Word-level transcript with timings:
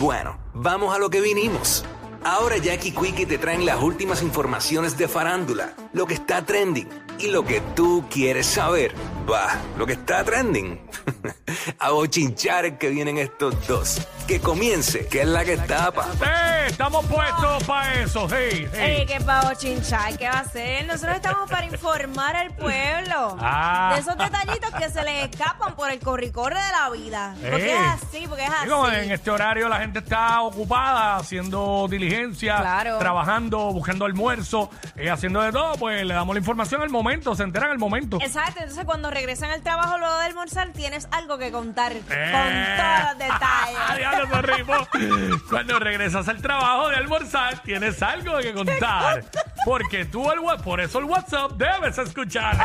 Bueno, 0.00 0.38
vamos 0.54 0.94
a 0.94 0.98
lo 0.98 1.10
que 1.10 1.20
vinimos. 1.20 1.84
Ahora 2.24 2.56
Jackie 2.56 2.90
Quickie 2.90 3.26
te 3.26 3.36
traen 3.36 3.66
las 3.66 3.82
últimas 3.82 4.22
informaciones 4.22 4.96
de 4.96 5.08
farándula, 5.08 5.74
lo 5.92 6.06
que 6.06 6.14
está 6.14 6.46
trending 6.46 6.88
y 7.18 7.28
lo 7.28 7.44
que 7.44 7.60
tú 7.76 8.06
quieres 8.08 8.46
saber. 8.46 8.94
Va, 9.30 9.60
lo 9.76 9.84
que 9.84 9.92
está 9.92 10.24
trending. 10.24 10.80
a 11.78 11.90
bochinchar 11.90 12.78
que 12.78 12.88
vienen 12.90 13.18
estos 13.18 13.66
dos. 13.66 14.00
Que 14.26 14.40
comience, 14.40 15.06
que 15.08 15.22
es 15.22 15.26
la 15.28 15.44
que 15.44 15.56
tapa. 15.56 16.06
¡Eh! 16.24 16.66
Estamos 16.68 17.04
puestos 17.06 17.64
para 17.64 17.94
eso, 18.02 18.28
sí, 18.28 18.36
sí. 18.72 18.80
Ey, 18.80 19.04
qué 19.06 19.20
pavo 19.20 19.50
chinchar, 19.54 20.16
¿qué 20.16 20.26
va 20.28 20.34
a 20.38 20.40
hacer? 20.40 20.86
Nosotros 20.86 21.16
estamos 21.16 21.50
para 21.50 21.66
informar 21.66 22.36
al 22.36 22.54
pueblo 22.54 23.36
Ah. 23.40 23.90
de 23.94 24.00
esos 24.00 24.16
detallitos 24.16 24.70
que 24.78 24.88
se 24.88 25.02
les 25.02 25.28
escapan 25.30 25.74
por 25.74 25.90
el 25.90 25.98
corricorre 25.98 26.60
de 26.60 26.70
la 26.70 26.90
vida. 26.90 27.34
Porque 27.40 27.72
Eh. 27.72 27.74
es 27.76 28.02
así, 28.04 28.26
porque 28.28 28.44
es 28.44 28.50
como 28.70 28.86
en 28.88 29.00
así. 29.00 29.12
este 29.12 29.30
horario 29.32 29.68
la 29.68 29.80
gente 29.80 29.98
está 29.98 30.42
ocupada 30.42 31.16
haciendo 31.16 31.86
diligencia, 31.90 32.58
Claro. 32.58 32.98
trabajando, 32.98 33.58
buscando 33.72 34.04
almuerzo, 34.04 34.70
eh, 34.96 35.10
haciendo 35.10 35.40
de 35.42 35.50
todo, 35.50 35.74
pues 35.74 36.04
le 36.04 36.14
damos 36.14 36.34
la 36.34 36.38
información 36.38 36.82
al 36.82 36.90
momento, 36.90 37.34
se 37.34 37.42
enteran 37.42 37.70
al 37.72 37.78
momento. 37.78 38.18
Exacto, 38.20 38.60
entonces 38.60 38.84
cuando 38.84 39.10
regresan 39.10 39.50
al 39.50 39.62
trabajo 39.62 39.98
luego 39.98 40.16
de 40.18 40.26
almorzar 40.26 40.72
tienes 40.72 41.08
algo 41.10 41.36
que 41.36 41.49
contar 41.50 41.92
Eh. 41.92 42.00
con 42.02 42.76
todos 42.76 43.08
los 43.08 43.18
detalles. 43.18 43.96
Diablo, 43.96 44.42
rimó. 44.42 44.88
Cuando 45.48 45.78
regresas 45.78 46.28
al 46.28 46.40
trabajo 46.42 46.88
de 46.88 46.96
almorzar, 46.96 47.58
tienes 47.62 48.02
algo 48.02 48.38
que 48.38 48.52
contar. 48.52 49.24
Porque 49.64 50.04
tú, 50.06 50.30
el, 50.30 50.38
wa- 50.40 50.56
por 50.58 50.80
eso 50.80 50.98
el 50.98 51.04
WhatsApp 51.04 51.52
debes 51.52 51.98
escuchar. 51.98 52.56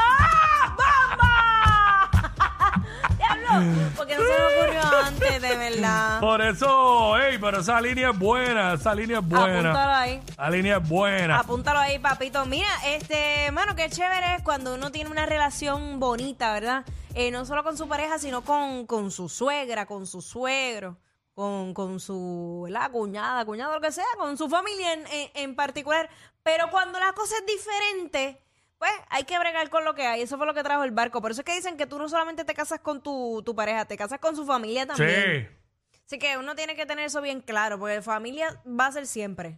Porque 3.96 4.16
no 4.16 4.22
se 4.24 4.30
me 4.30 4.62
ocurrió 4.64 4.82
antes, 5.06 5.42
de 5.42 5.56
verdad. 5.58 6.20
Por 6.20 6.42
eso, 6.42 7.18
ey, 7.18 7.38
pero 7.38 7.60
esa 7.60 7.80
línea 7.82 8.10
es 8.12 8.18
buena, 8.20 8.74
esa 8.74 8.94
línea 8.96 9.20
es 9.20 9.26
buena. 9.28 9.70
Apúntalo 9.72 9.94
ahí. 9.94 10.22
La 10.38 10.50
línea 10.50 10.78
es 10.78 10.90
buena. 10.90 11.40
Apúntalo 11.40 11.80
ahí, 11.80 12.00
papito. 12.00 12.46
Mira, 12.46 12.68
este, 12.86 13.52
mano, 13.52 13.76
qué 13.76 13.90
chévere 13.90 14.36
es 14.36 14.44
cuando 14.44 14.74
uno 14.76 14.92
tiene 14.92 15.10
una 15.10 15.26
relación 15.26 16.00
bonita, 16.00 16.54
¿verdad? 16.54 16.86
Eh, 17.14 17.32
no 17.32 17.46
solo 17.46 17.64
con 17.64 17.78
su 17.78 17.88
pareja, 17.88 18.20
sino 18.20 18.42
con, 18.44 18.86
con 18.86 19.10
su 19.12 19.30
suegra, 19.30 19.86
con 19.86 20.06
su 20.06 20.22
suegro, 20.22 20.98
con, 21.34 21.74
con 21.74 22.00
su, 22.00 22.64
¿verdad? 22.66 22.92
Cuñada, 22.92 23.46
cuñado, 23.46 23.74
lo 23.74 23.82
que 23.82 23.92
sea, 23.92 24.06
con 24.18 24.38
su 24.38 24.50
familia 24.50 24.94
en, 24.94 25.08
en- 25.08 25.30
en 25.36 25.56
particular. 25.56 26.10
Pero 26.44 26.70
cuando 26.70 27.00
la 27.00 27.14
cosa 27.14 27.36
es 27.38 27.46
diferente, 27.46 28.42
pues 28.78 28.92
hay 29.10 29.24
que 29.24 29.38
bregar 29.40 29.70
con 29.70 29.86
lo 29.86 29.94
que 29.96 30.06
hay. 30.06 30.22
Eso 30.22 30.38
fue 30.38 30.46
lo 30.46 30.54
que 30.54 30.64
trajo 30.64 30.84
el 30.84 30.92
barco. 30.92 31.22
Por 31.22 31.32
eso 31.32 31.42
es 31.42 31.46
que 31.46 31.56
dicen 31.56 31.78
que 31.78 31.86
tú 31.88 31.98
no 31.98 32.10
solamente 32.10 32.44
te 32.46 32.54
casas 32.54 32.80
con 32.80 33.02
tu, 33.02 33.42
tu 33.46 33.56
pareja, 33.56 33.86
te 33.86 33.98
casas 33.98 34.20
con 34.20 34.36
su 34.36 34.46
familia 34.46 34.86
también. 34.86 35.50
Sí. 35.52 36.00
Así 36.06 36.20
que 36.20 36.38
uno 36.38 36.54
tiene 36.56 36.76
que 36.76 36.86
tener 36.86 37.06
eso 37.06 37.22
bien 37.22 37.42
claro, 37.42 37.80
porque 37.80 38.02
familia 38.02 38.62
va 38.68 38.88
a 38.88 38.92
ser 38.92 39.08
siempre. 39.08 39.58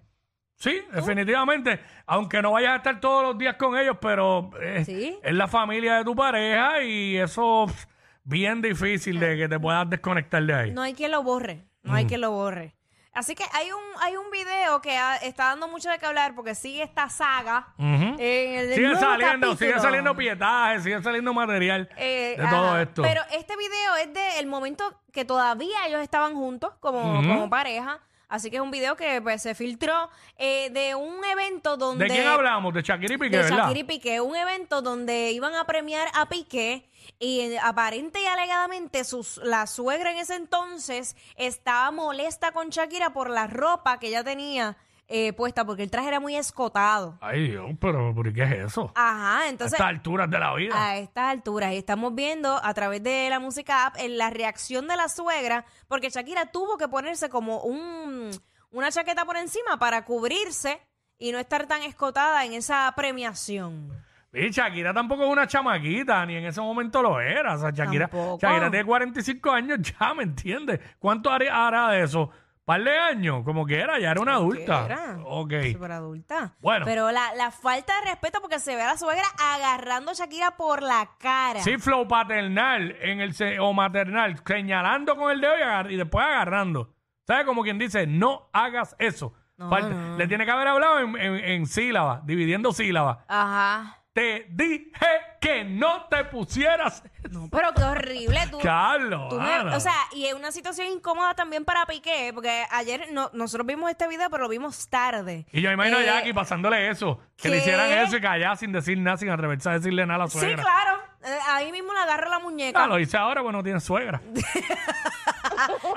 Sí, 0.56 0.81
definitivamente. 0.94 1.80
Aunque 2.06 2.42
no 2.42 2.52
vayas 2.53 2.72
a 2.72 2.75
estar 2.78 3.00
todos 3.00 3.22
los 3.24 3.38
días 3.38 3.56
con 3.58 3.78
ellos, 3.78 3.97
pero 4.02 4.50
eh, 4.62 4.84
Sí. 4.86 5.19
es 5.22 5.34
la 5.34 5.47
familia 5.47 5.97
de 5.97 6.03
tu 6.06 6.16
pareja 6.16 6.81
y 6.84 7.18
eso 7.18 7.66
pff, 7.68 7.86
bien 8.24 8.62
difícil 8.62 9.19
de 9.19 9.36
que 9.38 9.47
te 9.50 9.59
puedas 9.59 9.90
desconectar 9.90 10.42
de 10.44 10.53
ahí. 10.53 10.72
No 10.72 10.81
hay 10.81 10.94
quien 10.94 11.12
lo 11.12 11.22
borre, 11.22 11.63
no 11.84 11.94
hay 11.94 12.06
quien 12.06 12.22
lo 12.22 12.31
borre. 12.31 12.74
Así 13.13 13.34
que 13.34 13.44
hay 13.53 13.72
un 13.72 13.81
hay 14.01 14.16
un 14.16 14.29
video 14.29 14.79
que 14.81 14.95
ha- 14.95 15.16
está 15.18 15.45
dando 15.45 15.68
mucho 15.68 15.90
de 15.90 15.97
qué 15.97 16.06
hablar 16.06 16.35
porque 16.35 16.53
sigue 16.53 16.84
esta 16.84 17.09
saga. 17.09 17.68
En 17.79 18.19
el 18.19 18.73
Sigue 18.73 18.88
nuevo 18.88 19.00
saliendo, 19.00 19.47
sigue 19.53 19.72
capítulo. 19.72 19.81
saliendo 19.81 20.16
pietaje, 20.16 20.79
sigue 20.81 21.01
saliendo 21.01 21.34
material 21.34 21.90
Eh, 21.97 22.35
de 22.38 22.47
todo 22.47 22.69
ajá. 22.69 22.81
esto. 22.84 23.01
Pero 23.01 23.22
este 23.31 23.56
video 23.57 23.95
es 24.03 24.13
del 24.13 24.45
momento 24.47 25.01
que 25.12 25.25
todavía 25.25 25.88
ellos 25.88 26.01
estaban 26.01 26.35
juntos 26.35 26.73
como, 26.79 27.01
como 27.23 27.50
pareja. 27.50 28.00
Así 28.30 28.50
que 28.50 28.58
es 28.58 28.62
un 28.62 28.72
video 28.72 28.96
que 28.96 29.22
pues, 29.22 29.42
se 29.42 29.56
filtró 29.56 30.10
eh, 30.38 30.70
de 30.72 30.96
un 30.96 31.24
evento 31.24 31.78
donde... 31.78 32.06
¿De 32.06 32.12
quién 32.12 32.28
hablamos? 32.28 32.74
De 32.74 32.82
Shakira 32.82 33.14
y 33.14 33.18
Piqué, 33.18 33.38
de 33.38 33.44
¿verdad? 33.44 33.58
Shakira 33.60 33.80
y 33.80 33.84
Piqué, 33.84 34.22
un 34.22 34.36
evento 34.36 34.82
donde 34.82 35.32
iban 35.32 35.56
a 35.56 35.66
premiar 35.66 36.10
a 36.14 36.28
Piqué 36.28 36.90
y 37.20 37.40
eh, 37.40 37.60
aparente 37.60 38.22
y 38.22 38.26
alegadamente 38.26 39.06
sus, 39.06 39.38
la 39.38 39.66
suegra 39.66 40.12
en 40.12 40.18
ese 40.18 40.36
entonces 40.36 41.16
estaba 41.38 41.90
molesta 41.92 42.52
con 42.52 42.70
Shakira 42.70 43.14
por 43.14 43.30
la 43.30 43.48
ropa 43.48 43.98
que 44.00 44.08
ella 44.08 44.24
tenía 44.24 44.76
eh, 45.07 45.31
puesta 45.34 45.66
porque 45.66 45.84
el 45.84 45.91
traje 45.91 46.09
era 46.09 46.19
muy 46.19 46.35
escotado. 46.35 47.18
Ay, 47.22 47.51
Dios, 47.51 47.72
pero 47.79 48.13
¿por 48.13 48.34
qué 48.34 48.44
es 48.44 48.51
eso? 48.51 48.91
Ajá, 48.95 49.41
a 49.41 49.50
entonces 49.50 49.73
estas 49.73 49.88
alturas 49.88 50.29
de 50.29 50.40
la 50.40 50.53
vida. 50.53 50.73
a 50.75 50.97
estas 50.97 51.31
alturas 51.31 51.73
y 51.73 51.78
estamos 51.78 52.13
viendo 52.13 52.59
a 52.62 52.73
través 52.73 53.01
de 53.03 53.29
la 53.29 53.40
música 53.40 53.85
app 53.85 53.95
en 54.00 54.18
la 54.18 54.29
reacción 54.29 54.88
de 54.88 54.97
la 54.97 55.07
suegra 55.07 55.66
porque 55.88 56.09
Shakira 56.09 56.47
tuvo 56.51 56.78
que 56.78 56.88
ponerse 56.88 57.29
como 57.29 57.62
un, 57.62 58.31
una 58.72 58.91
chaqueta 58.91 59.23
por 59.23 59.38
encima 59.38 59.79
para 59.79 60.03
cubrirse 60.03 60.81
y 61.18 61.31
no 61.31 61.39
estar 61.39 61.68
tan 61.68 61.84
escotada 61.84 62.44
en 62.45 62.53
esa 62.53 62.91
premiación. 62.95 63.91
Y 64.34 64.50
Shakira 64.50 64.94
tampoco 64.94 65.24
es 65.24 65.29
una 65.31 65.47
chamaquita, 65.47 66.25
ni 66.25 66.35
en 66.35 66.45
ese 66.45 66.62
momento 66.62 67.01
lo 67.01 67.19
era. 67.19 67.56
O 67.56 67.57
sea, 67.57 67.72
Shakira. 67.72 68.09
Shakira 68.12 68.69
tiene 68.69 68.85
45 68.85 69.51
años 69.51 69.79
ya, 69.81 70.13
¿me 70.13 70.24
entiendes? 70.24 70.79
¿Cuánto 71.00 71.31
hará 71.31 71.91
de 71.91 72.03
eso? 72.03 72.29
¿Par 72.68 72.84
de 72.84 72.98
años? 72.98 73.44
Como 73.46 73.66
que 73.66 73.80
era, 73.80 73.98
ya 73.98 74.12
era 74.12 74.20
una 74.20 74.34
adulta. 74.34 75.18
Ok. 75.24 75.54
Súper 75.72 75.92
adulta. 75.94 76.54
Bueno. 76.60 76.84
Pero 76.86 77.10
la, 77.12 77.34
la 77.36 77.50
falta 77.50 77.94
de 78.02 78.10
respeto 78.10 78.42
porque 78.42 78.60
se 78.60 78.76
ve 78.76 78.82
a 78.82 78.88
la 78.88 78.98
suegra 78.98 79.24
agarrando 79.40 80.12
a 80.12 80.14
Shakira 80.14 80.58
por 80.58 80.84
la 80.84 81.12
cara. 81.18 81.62
Sí, 81.62 81.78
flow 81.78 82.10
paternal 82.10 82.94
en 83.00 83.22
el 83.22 83.34
se- 83.34 83.58
o 83.62 83.72
maternal, 83.72 84.36
señalando 84.46 85.16
con 85.16 85.32
el 85.32 85.40
dedo 85.40 85.58
y, 85.58 85.62
agar- 85.62 85.90
y 85.92 85.96
después 85.96 86.26
agarrando. 86.26 86.94
¿Sabes? 87.26 87.46
Como 87.46 87.64
quien 87.64 87.80
dice, 87.80 88.06
no 88.06 88.50
hagas 88.52 88.98
eso. 89.00 89.32
No, 89.56 89.70
Falta-. 89.70 90.18
Le 90.18 90.28
tiene 90.28 90.44
que 90.44 90.52
haber 90.52 90.68
hablado 90.68 91.00
en, 91.00 91.16
en, 91.16 91.36
en 91.36 91.66
sílabas, 91.68 92.26
dividiendo 92.26 92.74
sílabas. 92.74 93.20
Ajá. 93.30 93.97
Te 94.18 94.48
dije 94.50 95.06
que 95.40 95.64
no 95.64 96.06
te 96.06 96.24
pusieras. 96.24 97.04
No, 97.30 97.48
pero 97.52 97.72
qué 97.76 97.84
horrible. 97.84 98.48
Tú, 98.50 98.58
Carlos. 98.60 99.30
tú 99.30 99.40
me- 99.40 99.54
Ana. 99.54 99.76
o 99.76 99.80
sea, 99.80 99.94
y 100.12 100.26
es 100.26 100.34
una 100.34 100.52
situación 100.52 100.88
incómoda 100.88 101.36
también 101.36 101.64
para 101.64 101.86
Piqué, 101.86 102.32
porque 102.34 102.66
ayer 102.72 103.10
no, 103.12 103.30
nosotros 103.34 103.68
vimos 103.68 103.92
este 103.92 104.08
video, 104.08 104.28
pero 104.32 104.42
lo 104.42 104.50
vimos 104.50 104.90
tarde. 104.90 105.46
Y 105.52 105.62
yo 105.62 105.72
imagino 105.72 105.98
a 105.98 106.02
Eh, 106.02 106.06
Jackie 106.06 106.34
pasándole 106.34 106.90
eso. 106.90 107.20
Que 107.38 107.50
le 107.50 107.58
¿qué? 107.58 107.62
hicieran 107.62 107.92
eso 107.92 108.18
y 108.18 108.22
callar 108.22 108.58
sin 108.58 108.72
decir 108.72 108.98
nada, 108.98 109.18
sin 109.18 109.30
atreverse 109.30 109.70
a 109.70 109.74
decirle 109.74 110.04
nada 110.08 110.16
a 110.16 110.26
la 110.26 110.28
Sí, 110.32 110.40
suegra. 110.40 110.64
claro. 110.64 110.98
Eh, 111.24 111.38
ahí 111.50 111.72
mismo 111.72 111.94
le 111.94 112.00
agarra 112.00 112.28
la 112.28 112.40
muñeca. 112.40 112.84
Ah, 112.84 112.88
lo 112.88 112.98
hice 112.98 113.18
ahora 113.18 113.42
porque 113.44 113.56
no 113.58 113.64
tiene 113.64 113.80
suegra. 113.80 114.20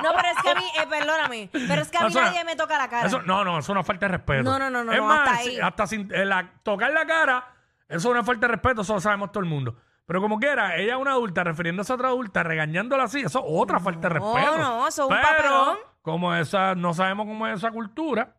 No, 0.02 0.12
pero 0.16 0.28
es 0.28 0.42
que 0.42 0.50
a 0.50 0.54
mí, 0.54 0.64
eh, 0.80 0.86
perdóname, 0.88 1.50
pero 1.52 1.82
es 1.82 1.90
que 1.90 1.98
a 1.98 2.02
mí 2.02 2.06
Eso- 2.08 2.20
nadie 2.22 2.44
me 2.44 2.56
toca 2.56 2.78
la 2.78 2.88
cara. 2.88 3.06
Eso, 3.06 3.20
no, 3.22 3.44
no, 3.44 3.52
eso 3.58 3.66
es 3.66 3.68
una 3.68 3.82
falta 3.84 4.06
de 4.06 4.12
respeto. 4.12 4.42
No, 4.42 4.58
no, 4.58 4.70
no, 4.70 4.82
no, 4.84 4.92
Es 4.92 4.98
no, 4.98 5.06
más, 5.06 5.28
hasta 5.28 5.42
si- 5.42 5.48
ahí. 5.50 5.60
hasta 5.60 5.86
sin 5.86 6.14
eh, 6.14 6.24
la- 6.24 6.50
tocar 6.62 6.90
la 6.92 7.06
cara, 7.06 7.44
eso 7.90 8.08
es 8.08 8.12
una 8.14 8.24
falta 8.24 8.46
de 8.46 8.52
respeto, 8.52 8.80
eso 8.82 8.94
lo 8.94 9.00
sabemos 9.00 9.30
todo 9.32 9.42
el 9.44 9.48
mundo. 9.50 9.76
Pero 10.06 10.20
como 10.20 10.38
quiera, 10.40 10.76
ella 10.76 10.94
es 10.94 11.00
una 11.00 11.12
adulta, 11.12 11.44
refiriéndose 11.44 11.92
a 11.92 11.94
otra 11.96 12.08
adulta, 12.08 12.42
regañándola 12.42 13.04
así, 13.04 13.20
eso 13.20 13.38
es 13.40 13.44
otra 13.46 13.78
falta 13.78 14.08
de 14.08 14.18
No, 14.18 14.34
respeto. 14.34 14.58
no, 14.58 14.88
eso 14.88 15.02
es 15.04 15.08
un 15.10 15.16
Pero, 15.16 15.28
papelón. 15.36 15.76
como 16.02 16.34
esa, 16.34 16.74
no 16.74 16.94
sabemos 16.94 17.26
cómo 17.26 17.46
es 17.46 17.58
esa 17.58 17.70
cultura. 17.70 18.34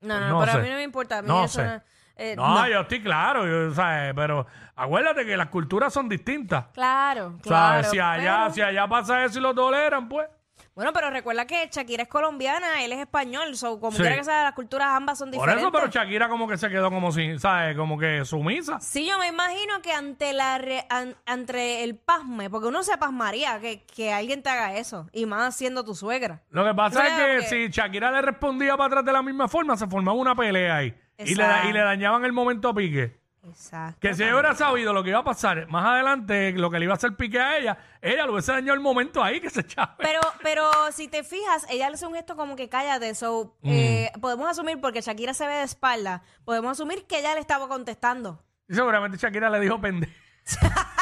No, 0.00 0.20
no, 0.20 0.28
No 0.28 0.40
pero 0.40 0.52
sé. 0.52 0.58
a 0.58 0.60
mí 0.62 0.68
no 0.70 0.76
me 0.76 0.82
importa. 0.82 1.18
A 1.18 1.22
mí 1.22 1.28
No 1.28 1.44
eso 1.44 1.60
sé. 1.60 1.66
no- 1.66 1.82
eh, 2.16 2.36
No, 2.36 2.54
no. 2.60 2.68
yo 2.68 2.80
estoy 2.80 3.02
claro, 3.02 3.46
yo, 3.46 3.74
¿sabes? 3.74 4.12
pero 4.14 4.46
acuérdate 4.76 5.26
que 5.26 5.36
las 5.36 5.48
culturas 5.48 5.92
son 5.92 6.08
distintas. 6.08 6.66
Claro, 6.72 7.30
¿Sabes? 7.42 7.88
claro. 7.88 7.90
Si 7.90 7.98
allá, 7.98 8.38
pero- 8.44 8.54
si 8.54 8.62
allá 8.62 8.86
pasa 8.88 9.24
eso 9.24 9.38
y 9.38 9.42
lo 9.42 9.54
toleran, 9.54 10.08
pues. 10.08 10.28
Bueno, 10.74 10.92
pero 10.92 11.08
recuerda 11.10 11.46
que 11.46 11.68
Shakira 11.70 12.02
es 12.02 12.08
colombiana, 12.08 12.84
él 12.84 12.92
es 12.92 12.98
español, 12.98 13.56
so, 13.56 13.78
como 13.78 13.92
Sí. 13.92 14.02
quiera 14.02 14.16
que 14.16 14.24
sea, 14.24 14.42
las 14.42 14.54
culturas 14.54 14.88
ambas 14.90 15.18
son 15.18 15.28
Por 15.30 15.34
diferentes. 15.34 15.62
eso, 15.62 15.70
pero 15.70 15.86
Shakira 15.86 16.28
como 16.28 16.48
que 16.48 16.58
se 16.58 16.68
quedó 16.68 16.90
como 16.90 17.12
sin, 17.12 17.38
¿sabes? 17.38 17.76
Como 17.76 17.96
que 17.96 18.24
sumisa. 18.24 18.80
Sí, 18.80 19.06
yo 19.06 19.16
me 19.20 19.28
imagino 19.28 19.80
que 19.82 19.92
ante 19.92 20.32
la 20.32 20.58
re- 20.58 20.84
an- 20.90 21.14
ante 21.26 21.84
el 21.84 21.96
pasme, 21.96 22.50
porque 22.50 22.66
uno 22.68 22.82
se 22.82 22.98
pasmaría 22.98 23.60
que, 23.60 23.84
que 23.84 24.12
alguien 24.12 24.42
te 24.42 24.50
haga 24.50 24.76
eso, 24.76 25.08
y 25.12 25.26
más 25.26 25.54
siendo 25.56 25.84
tu 25.84 25.94
suegra. 25.94 26.42
Lo 26.50 26.64
que 26.64 26.74
pasa 26.74 27.02
Creo 27.02 27.38
es 27.38 27.44
que, 27.44 27.56
que- 27.56 27.66
si 27.68 27.72
Shakira 27.72 28.10
le 28.10 28.22
respondía 28.22 28.76
para 28.76 28.86
atrás 28.88 29.04
de 29.04 29.12
la 29.12 29.22
misma 29.22 29.46
forma, 29.46 29.76
se 29.76 29.86
formaba 29.86 30.18
una 30.18 30.34
pelea 30.34 30.76
ahí. 30.78 30.94
Y 31.18 31.36
le, 31.36 31.44
y 31.68 31.72
le 31.72 31.80
dañaban 31.80 32.24
el 32.24 32.32
momento 32.32 32.68
a 32.70 32.74
Pique. 32.74 33.22
Exacto. 33.46 33.98
Que 34.00 34.14
si 34.14 34.22
ella 34.22 34.32
hubiera 34.32 34.54
sabido 34.54 34.92
lo 34.92 35.02
que 35.02 35.10
iba 35.10 35.18
a 35.18 35.24
pasar 35.24 35.66
más 35.68 35.84
adelante, 35.84 36.52
lo 36.52 36.70
que 36.70 36.78
le 36.78 36.84
iba 36.86 36.94
a 36.94 36.96
hacer 36.96 37.14
pique 37.14 37.38
a 37.40 37.58
ella, 37.58 37.76
ella 38.00 38.24
lo 38.26 38.32
hubiese 38.32 38.52
dañado 38.52 38.74
el 38.74 38.80
momento 38.80 39.22
ahí 39.22 39.40
que 39.40 39.50
se 39.50 39.60
echaba. 39.60 39.96
Pero, 39.98 40.20
pero 40.42 40.70
si 40.92 41.08
te 41.08 41.22
fijas, 41.24 41.66
ella 41.68 41.88
le 41.90 41.94
hace 41.94 42.06
un 42.06 42.14
gesto 42.14 42.36
como 42.36 42.56
que 42.56 42.68
cállate. 42.68 43.14
So, 43.14 43.56
Mm. 43.62 43.70
eh, 43.70 44.12
podemos 44.20 44.48
asumir, 44.48 44.80
porque 44.80 45.00
Shakira 45.02 45.34
se 45.34 45.46
ve 45.46 45.54
de 45.54 45.62
espalda, 45.64 46.22
podemos 46.44 46.72
asumir 46.72 47.06
que 47.06 47.18
ella 47.18 47.34
le 47.34 47.40
estaba 47.40 47.68
contestando. 47.68 48.42
Y 48.68 48.74
seguramente 48.74 49.18
Shakira 49.18 49.50
le 49.50 49.60
dijo 49.60 49.80
pendejo. 49.80 50.12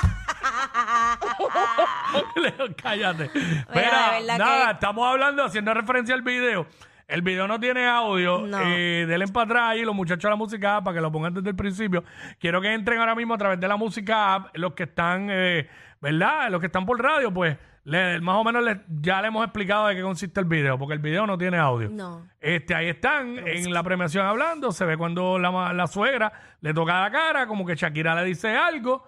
le 2.36 2.50
dijo, 2.50 2.64
cállate. 2.82 3.30
Mira, 3.74 4.10
verdad 4.10 4.38
nada, 4.38 4.66
que- 4.66 4.72
estamos 4.72 5.06
hablando, 5.08 5.44
haciendo 5.44 5.72
referencia 5.74 6.14
al 6.14 6.22
video. 6.22 6.66
El 7.08 7.22
video 7.22 7.46
no 7.48 7.58
tiene 7.60 7.86
audio. 7.86 8.46
No. 8.46 8.58
Eh, 8.62 9.04
denle 9.06 9.26
para 9.28 9.44
atrás 9.44 9.62
ahí 9.70 9.84
los 9.84 9.94
muchachos 9.94 10.22
de 10.22 10.30
la 10.30 10.36
música 10.36 10.76
app 10.76 10.84
para 10.84 10.96
que 10.96 11.00
lo 11.02 11.12
pongan 11.12 11.34
desde 11.34 11.50
el 11.50 11.56
principio. 11.56 12.04
Quiero 12.38 12.60
que 12.60 12.72
entren 12.72 12.98
ahora 13.00 13.14
mismo 13.14 13.34
a 13.34 13.38
través 13.38 13.60
de 13.60 13.68
la 13.68 13.76
música 13.76 14.34
app. 14.34 14.56
Los 14.56 14.72
que 14.74 14.84
están, 14.84 15.28
eh, 15.30 15.68
¿verdad? 16.00 16.50
Los 16.50 16.60
que 16.60 16.66
están 16.66 16.86
por 16.86 17.02
radio, 17.02 17.32
pues 17.32 17.56
le- 17.84 18.20
más 18.20 18.36
o 18.36 18.44
menos 18.44 18.64
ya 19.00 19.20
le 19.20 19.28
hemos 19.28 19.44
explicado 19.44 19.88
de 19.88 19.96
qué 19.96 20.02
consiste 20.02 20.38
el 20.40 20.46
video, 20.46 20.78
porque 20.78 20.94
el 20.94 21.00
video 21.00 21.26
no 21.26 21.36
tiene 21.36 21.58
audio. 21.58 21.90
No. 21.90 22.26
Este, 22.40 22.74
ahí 22.74 22.88
están 22.88 23.36
en 23.46 23.72
la 23.74 23.82
premiación 23.82 24.24
hablando. 24.24 24.70
Se 24.72 24.84
ve 24.84 24.96
cuando 24.96 25.38
la, 25.38 25.72
la 25.72 25.86
suegra 25.88 26.32
le 26.60 26.72
toca 26.72 27.00
la 27.02 27.10
cara, 27.10 27.46
como 27.46 27.66
que 27.66 27.74
Shakira 27.74 28.14
le 28.14 28.24
dice 28.24 28.56
algo, 28.56 29.06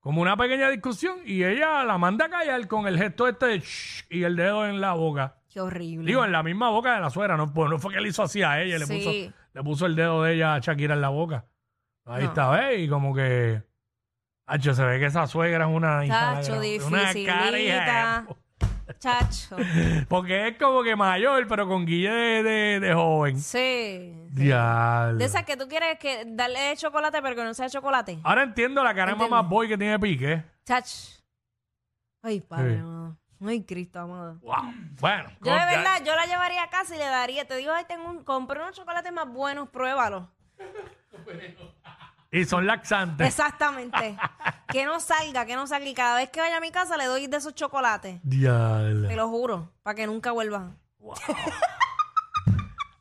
como 0.00 0.22
una 0.22 0.36
pequeña 0.36 0.68
discusión, 0.70 1.18
y 1.24 1.44
ella 1.44 1.84
la 1.84 1.98
manda 1.98 2.26
a 2.26 2.28
callar 2.30 2.66
con 2.68 2.86
el 2.86 2.96
gesto 2.98 3.28
este 3.28 3.46
de 3.46 3.58
shh 3.60 4.04
y 4.10 4.22
el 4.22 4.36
dedo 4.36 4.66
en 4.66 4.80
la 4.80 4.92
boca. 4.94 5.36
Qué 5.52 5.60
horrible. 5.60 6.06
Digo, 6.06 6.24
en 6.24 6.32
la 6.32 6.42
misma 6.42 6.70
boca 6.70 6.94
de 6.94 7.00
la 7.00 7.10
suegra, 7.10 7.36
no, 7.36 7.52
pues 7.52 7.68
no 7.68 7.78
fue 7.78 7.92
que 7.92 8.00
le 8.00 8.08
hizo 8.08 8.22
así 8.22 8.42
a 8.42 8.60
ella, 8.62 8.78
le, 8.78 8.86
Sí. 8.86 8.94
puso, 8.94 9.36
le 9.54 9.62
puso 9.62 9.86
el 9.86 9.94
dedo 9.96 10.22
de 10.22 10.34
ella 10.34 10.54
a 10.54 10.58
Shakira 10.60 10.94
en 10.94 11.00
la 11.02 11.10
boca. 11.10 11.44
Ahí 12.06 12.22
No. 12.24 12.28
está, 12.30 12.50
¿ves? 12.50 12.80
Y 12.80 12.88
como 12.88 13.14
que. 13.14 13.62
Hacho, 14.46 14.74
se 14.74 14.84
ve 14.84 14.98
que 14.98 15.06
esa 15.06 15.26
suegra 15.26 15.66
es 15.66 15.70
una 15.74 16.04
hija 16.04 16.40
Chacho, 16.42 16.56
la- 16.60 16.86
una 16.86 17.12
cara 17.26 17.58
hija 17.60 18.26
de- 18.28 18.94
Chacho. 18.98 19.56
Porque 20.08 20.48
es 20.48 20.58
como 20.58 20.82
que 20.82 20.96
mayor, 20.96 21.46
pero 21.48 21.66
con 21.68 21.86
guille 21.86 22.10
de, 22.10 22.42
de- 22.42 22.80
de 22.80 22.94
joven. 22.94 23.38
Sí. 23.38 24.12
Diablo. 24.30 25.18
De 25.18 25.24
esas 25.24 25.44
que 25.44 25.56
tú 25.56 25.68
quieres 25.68 25.98
que 25.98 26.24
darle 26.26 26.74
chocolate, 26.76 27.22
pero 27.22 27.36
que 27.36 27.44
no 27.44 27.54
sea 27.54 27.68
chocolate. 27.70 28.18
Ahora 28.24 28.42
entiendo 28.42 28.82
la 28.82 28.94
cara 28.94 29.06
de 29.06 29.12
Entiendo. 29.12 29.36
mamá 29.36 29.48
boy 29.48 29.68
que 29.68 29.78
tiene 29.78 29.98
pique. 29.98 30.42
Chach. 30.66 30.90
Ay, 32.22 32.40
padre, 32.40 32.74
Sí. 32.74 32.80
amado. 32.80 33.16
Ay, 33.44 33.64
Cristo, 33.64 34.00
amado. 34.00 34.38
Wow. 34.42 34.72
Bueno. 35.00 35.30
Yo 35.42 35.52
de 35.52 35.58
verdad, 35.58 36.02
yo 36.04 36.14
la 36.14 36.26
llevaría 36.26 36.62
a 36.62 36.70
casa 36.70 36.94
y 36.94 36.98
le 36.98 37.06
daría, 37.06 37.46
te 37.46 37.56
digo, 37.56 37.72
ay, 37.72 37.84
tengo 37.86 38.08
un, 38.08 38.24
compré 38.24 38.60
unos 38.60 38.76
chocolates 38.76 39.12
más 39.12 39.28
buenos, 39.28 39.68
pruébalo. 39.68 40.28
Y 42.30 42.44
son 42.44 42.66
laxantes. 42.66 43.26
Exactamente. 43.26 44.16
que 44.68 44.86
no 44.86 45.00
salga, 45.00 45.44
que 45.44 45.54
no 45.54 45.66
salga. 45.66 45.88
Y 45.88 45.94
cada 45.94 46.16
vez 46.16 46.30
que 46.30 46.40
vaya 46.40 46.56
a 46.56 46.60
mi 46.60 46.70
casa 46.70 46.96
le 46.96 47.04
doy 47.04 47.26
de 47.26 47.36
esos 47.36 47.54
chocolates. 47.54 48.20
Diablo. 48.22 49.08
Te 49.08 49.16
lo 49.16 49.28
juro, 49.28 49.70
para 49.82 49.94
que 49.94 50.06
nunca 50.06 50.32
vuelvan. 50.32 50.78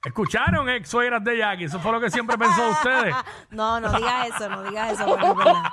¿Escucharon, 0.04 0.68
ex 0.70 0.90
suegras 0.90 1.24
de 1.24 1.38
Jackie? 1.38 1.66
Eso 1.66 1.80
fue 1.80 1.92
lo 1.92 2.00
que 2.02 2.10
siempre 2.10 2.36
pensó 2.38 2.64
de 2.66 2.72
ustedes. 2.72 3.16
No, 3.52 3.80
no 3.80 3.92
digas 3.92 4.28
eso, 4.30 4.50
no 4.50 4.64
digas 4.64 4.94
eso, 4.94 5.06
porque 5.06 5.28
es 5.28 5.36
verdad. 5.36 5.64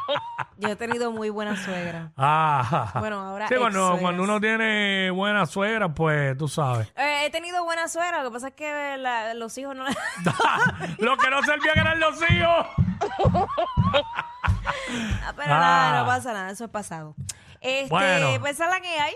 Yo 0.58 0.68
he 0.68 0.76
tenido 0.76 1.10
muy 1.12 1.30
buena 1.30 1.56
suegra. 1.56 2.10
Ah. 2.16 2.90
Bueno, 2.98 3.20
ahora 3.20 3.48
Sí, 3.48 3.54
ex-suegras. 3.54 4.00
cuando 4.00 4.22
uno 4.24 4.40
tiene 4.40 5.10
buena 5.12 5.46
suegra, 5.46 5.88
pues 5.94 6.36
tú 6.36 6.46
sabes. 6.48 6.92
Eh, 6.96 7.22
he 7.26 7.30
tenido 7.30 7.64
buena 7.64 7.88
suegra, 7.88 8.22
lo 8.22 8.30
que 8.30 8.34
pasa 8.34 8.48
es 8.48 8.54
que 8.54 8.96
la- 8.98 9.32
los 9.34 9.56
hijos 9.56 9.74
no... 9.76 9.84
lo 10.98 11.16
que 11.16 11.30
no 11.30 11.42
servían 11.44 11.78
eran 11.78 12.00
los 12.00 12.16
hijos. 12.30 12.66
Ah, 15.24 15.32
Pero 15.36 15.54
Ah. 15.54 15.58
nada, 15.58 16.00
no 16.00 16.06
pasa 16.06 16.32
nada, 16.32 16.50
eso 16.50 16.64
es 16.64 16.70
pasado. 16.70 17.14
Este, 17.60 17.88
Bueno. 17.90 18.28
pues 18.40 18.52
esa 18.54 18.64
es 18.66 18.70
la 18.70 18.80
que 18.80 18.98
hay. 19.00 19.14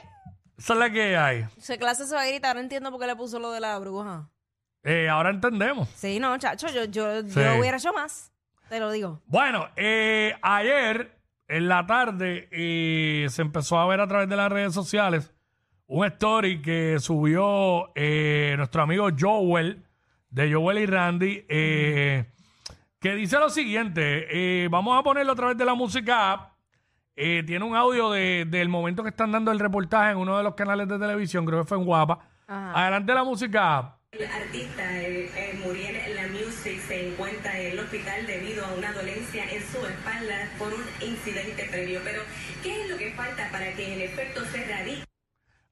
Esa 0.59 0.73
es 0.75 0.79
la 0.79 0.91
que 0.91 1.17
hay. 1.17 1.47
Su 1.61 1.77
clase 1.77 2.07
se 2.07 2.15
va 2.15 2.23
a 2.23 2.27
gritar, 2.27 2.55
no 2.55 2.61
entiendo 2.63 2.91
por 2.91 3.01
qué 3.01 3.07
le 3.07 3.17
puso 3.17 3.39
lo 3.39 3.51
de 3.51 3.61
la 3.61 3.79
bruja. 3.79 4.29
Eh, 4.85 5.09
ahora 5.09 5.31
entendemos. 5.31 5.89
Sí, 5.91 6.19
no, 6.19 6.37
chacho, 6.39 6.67
yo, 6.69 6.85
yo, 6.87 7.23
Sí. 7.23 7.35
yo 7.41 7.59
hubiera 7.61 7.77
hecho 7.77 7.93
más, 7.93 8.33
te 8.69 8.81
lo 8.81 8.91
digo. 8.91 9.21
Bueno, 9.27 9.69
eh, 9.77 10.35
ayer 10.43 11.17
en 11.49 11.69
la 11.69 11.87
tarde 11.87 12.49
eh, 12.51 13.27
se 13.29 13.43
empezó 13.43 13.79
a 13.79 13.87
ver 13.87 14.01
a 14.01 14.07
través 14.09 14.29
de 14.29 14.37
las 14.37 14.51
redes 14.51 14.75
sociales 14.75 15.33
un 15.87 16.05
story 16.07 16.63
que 16.63 16.97
subió 16.99 17.93
eh, 17.95 18.55
nuestro 18.57 18.83
amigo 18.83 19.09
Joel, 19.19 19.85
de 20.31 20.53
Joel 20.53 20.79
y 20.79 20.87
Randy, 20.87 21.45
eh, 21.49 22.25
que 22.99 23.15
dice 23.15 23.39
lo 23.39 23.51
siguiente, 23.51 24.27
eh, 24.65 24.69
vamos 24.71 24.99
a 24.99 25.03
ponerlo 25.03 25.33
a 25.33 25.37
través 25.37 25.59
de 25.59 25.65
la 25.67 25.75
música 25.75 26.33
app. 26.33 26.53
Eh, 27.15 27.43
tiene 27.47 27.65
un 27.65 27.77
audio 27.77 28.11
de- 28.11 28.47
del 28.49 28.71
momento 28.71 29.03
que 29.03 29.11
están 29.11 29.31
dando 29.33 29.53
el 29.53 29.59
reportaje 29.59 30.13
en 30.13 30.17
uno 30.19 30.39
de 30.39 30.43
los 30.45 30.55
canales 30.55 30.89
de 30.89 30.99
televisión, 30.99 31.45
creo 31.45 31.61
que 31.61 31.69
fue 31.69 31.77
en 31.77 31.85
Guapa. 31.85 32.21
Ajá. 32.47 32.73
Adelante 32.81 33.13
la 33.13 33.25
música 33.25 33.77
app. 33.79 33.97
El 34.13 34.27
artista 34.27 35.01
eh, 35.01 35.31
eh, 35.35 35.59
Muriel 35.65 35.97
La 36.15 36.27
Music 36.29 36.79
se 36.87 37.09
encuentra 37.09 37.59
en 37.59 37.73
el 37.73 37.79
hospital 37.79 38.27
debido 38.27 38.63
a 38.67 38.75
una 38.75 38.93
dolencia 38.93 39.43
en 39.51 39.63
su 39.63 39.79
espalda 39.87 40.51
por 40.59 40.69
un 40.75 40.83
incidente 41.01 41.67
previo. 41.71 41.99
Pero, 42.05 42.23
¿qué 42.63 42.83
es 42.83 42.91
lo 42.91 42.99
que 42.99 43.11
falta 43.13 43.49
para 43.51 43.73
que 43.73 43.95
el 43.95 44.03
efecto 44.03 44.45
se 44.45 44.67
radique? 44.67 45.05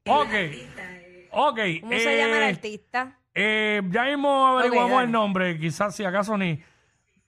El 0.07 0.13
Ok. 0.13 0.33
artista, 0.33 0.97
eh, 0.97 1.29
Ok. 1.33 1.59
¿Cómo 1.83 1.93
se 1.93 2.17
llama 2.17 2.37
el 2.39 2.43
eh, 2.43 2.47
artista? 2.47 3.19
Eh, 3.35 3.83
ya 3.91 4.05
mismo 4.05 4.47
averiguamos 4.47 5.03
el 5.05 5.11
nombre, 5.11 5.59
quizás 5.59 5.95
si 5.95 6.05
acaso 6.07 6.39
ni. 6.39 6.63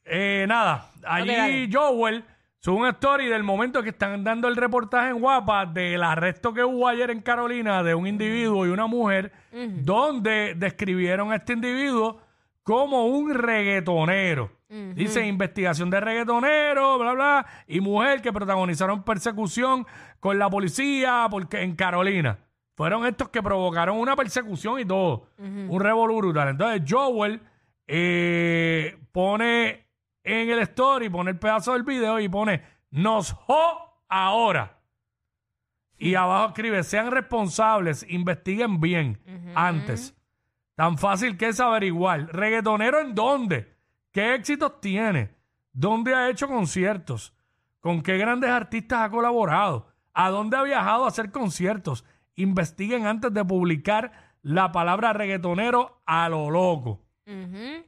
Eh, 0.07 0.47
nada, 0.49 0.91
allí 1.05 1.37
dale. 1.37 1.69
Joel 1.71 2.25
sube 2.63 2.77
una 2.77 2.91
story 2.91 3.27
del 3.27 3.43
momento 3.43 3.83
que 3.83 3.89
están 3.89 4.23
dando 4.23 4.47
el 4.47 4.55
reportaje 4.55 5.11
en 5.11 5.19
Guapa 5.19 5.67
del 5.67 6.03
arresto 6.03 6.55
que 6.55 6.63
hubo 6.63 6.87
ayer 6.87 7.11
en 7.11 7.21
Carolina 7.21 7.83
de 7.83 7.95
un 7.95 8.07
individuo 8.07 8.65
y 8.67 8.71
una 8.71 8.87
mujer, 8.87 9.33
donde 9.83 10.55
describieron 10.57 11.33
a 11.33 11.37
este 11.37 11.55
individuo 11.55 12.21
como 12.63 13.07
un 13.07 13.35
reggaetonero. 13.35 14.53
Dice 14.95 15.27
investigación 15.27 15.91
de 15.91 16.01
reggaetonero, 16.01 16.99
bla, 16.99 17.13
bla, 17.13 17.47
y 17.67 17.81
mujer 17.81 18.23
que 18.23 18.33
protagonizaron 18.33 19.03
persecución 19.03 19.85
con 20.21 20.39
la 20.39 20.49
policía 20.49 21.27
porque 21.31 21.63
en 21.63 21.75
Carolina. 21.75 22.39
Fueron 22.75 23.05
estos 23.05 23.29
que 23.29 23.43
provocaron 23.43 23.99
una 23.99 24.17
persecución 24.17 24.79
y 24.81 24.85
todo. 24.85 25.27
Un 25.37 25.81
revolú 25.81 26.17
brutal. 26.19 26.49
Entonces 26.49 26.83
Joel 26.89 27.41
eh, 27.87 28.97
pone 29.11 29.82
en 30.25 30.51
el 30.51 30.61
story, 30.61 31.09
pone 31.09 31.31
el 31.31 31.39
pedazo 31.39 31.73
del 31.73 31.83
video 31.83 32.21
y 32.21 32.29
pone 32.29 32.63
nos 32.91 33.33
jo 33.33 34.03
ahora. 34.09 34.79
Y 35.99 36.15
abajo 36.15 36.49
escribe, 36.49 36.83
sean 36.83 37.11
responsables, 37.11 38.05
investiguen 38.09 38.81
bien 38.81 39.21
antes. 39.55 40.17
Tan 40.75 40.99
fácil 40.99 41.37
que 41.37 41.49
es 41.49 41.61
averiguar. 41.61 42.27
¿Reggaetonero 42.33 43.01
en 43.01 43.15
dónde? 43.15 43.77
¿Qué 44.11 44.35
éxitos 44.35 44.81
tiene? 44.81 45.31
¿Dónde 45.73 46.15
ha 46.15 46.29
hecho 46.29 46.49
conciertos? 46.49 47.35
¿Con 47.81 48.03
qué 48.03 48.19
grandes 48.19 48.51
artistas 48.51 49.01
ha 49.01 49.11
colaborado? 49.11 49.87
¿A 50.13 50.31
dónde 50.31 50.57
ha 50.57 50.63
viajado 50.63 51.05
a 51.05 51.09
hacer 51.09 51.31
conciertos? 51.31 52.05
Investiguen 52.35 53.07
antes 53.07 53.33
de 53.33 53.45
publicar 53.45 54.13
la 54.43 54.73
palabra 54.73 55.13
reggaetonero 55.13 56.03
a 56.05 56.29
lo 56.29 56.51
loco. 56.51 57.01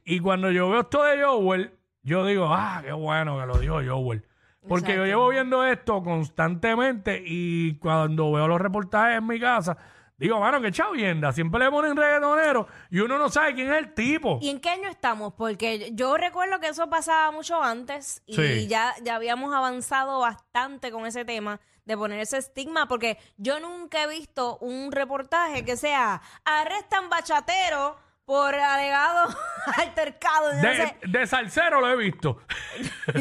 Y 0.05 0.19
cuando 0.19 0.49
yo 0.51 0.69
veo 0.69 0.81
esto 0.81 1.03
de 1.03 1.23
Joel, 1.23 1.77
yo 2.05 2.25
digo, 2.25 2.47
ah, 2.49 2.81
qué 2.85 2.93
bueno 2.93 3.37
que 3.39 3.45
lo 3.45 3.57
dijo 3.57 3.79
Joel. 3.85 4.25
Porque 4.67 4.95
yo 4.95 5.05
llevo 5.05 5.29
viendo 5.29 5.63
esto 5.65 6.01
constantemente 6.03 7.21
y 7.23 7.77
cuando 7.77 8.31
veo 8.31 8.47
los 8.47 8.59
reportajes 8.59 9.17
en 9.19 9.27
mi 9.27 9.39
casa, 9.39 9.77
digo, 10.17 10.39
mano, 10.39 10.59
qué 10.59 10.71
chavienda. 10.71 11.31
Siempre 11.33 11.63
le 11.63 11.69
ponen 11.69 11.95
reggaetonero 11.95 12.67
y 12.89 12.99
uno 12.99 13.17
no 13.19 13.29
sabe 13.29 13.53
quién 13.53 13.71
es 13.71 13.77
el 13.77 13.93
tipo. 13.93 14.39
¿Y 14.41 14.49
en 14.49 14.59
qué 14.59 14.69
año 14.69 14.89
estamos? 14.89 15.33
Porque 15.33 15.91
yo 15.93 16.17
recuerdo 16.17 16.59
que 16.59 16.69
eso 16.69 16.89
pasaba 16.89 17.29
mucho 17.31 17.61
antes 17.61 18.23
y 18.25 18.35
Sí. 18.35 18.67
ya, 18.67 18.93
ya 19.03 19.15
habíamos 19.15 19.53
avanzado 19.53 20.19
bastante 20.19 20.91
con 20.91 21.05
ese 21.05 21.25
tema 21.25 21.59
de 21.85 21.95
poner 21.95 22.19
ese 22.19 22.39
estigma, 22.39 22.87
porque 22.87 23.19
yo 23.37 23.59
nunca 23.59 24.01
he 24.01 24.07
visto 24.07 24.57
un 24.61 24.91
reportaje 24.91 25.63
que 25.63 25.77
sea 25.77 26.21
arrestan 26.43 27.09
bachatero 27.11 27.97
por 28.25 28.55
alegado 28.55 29.27
altercado. 29.77 30.51
yo 30.53 30.57
no 30.57 30.73
sé. 30.75 30.97
De, 31.05 31.27
salsero 31.27 31.79
lo 31.81 31.89
he 31.91 31.95
visto. 31.95 32.39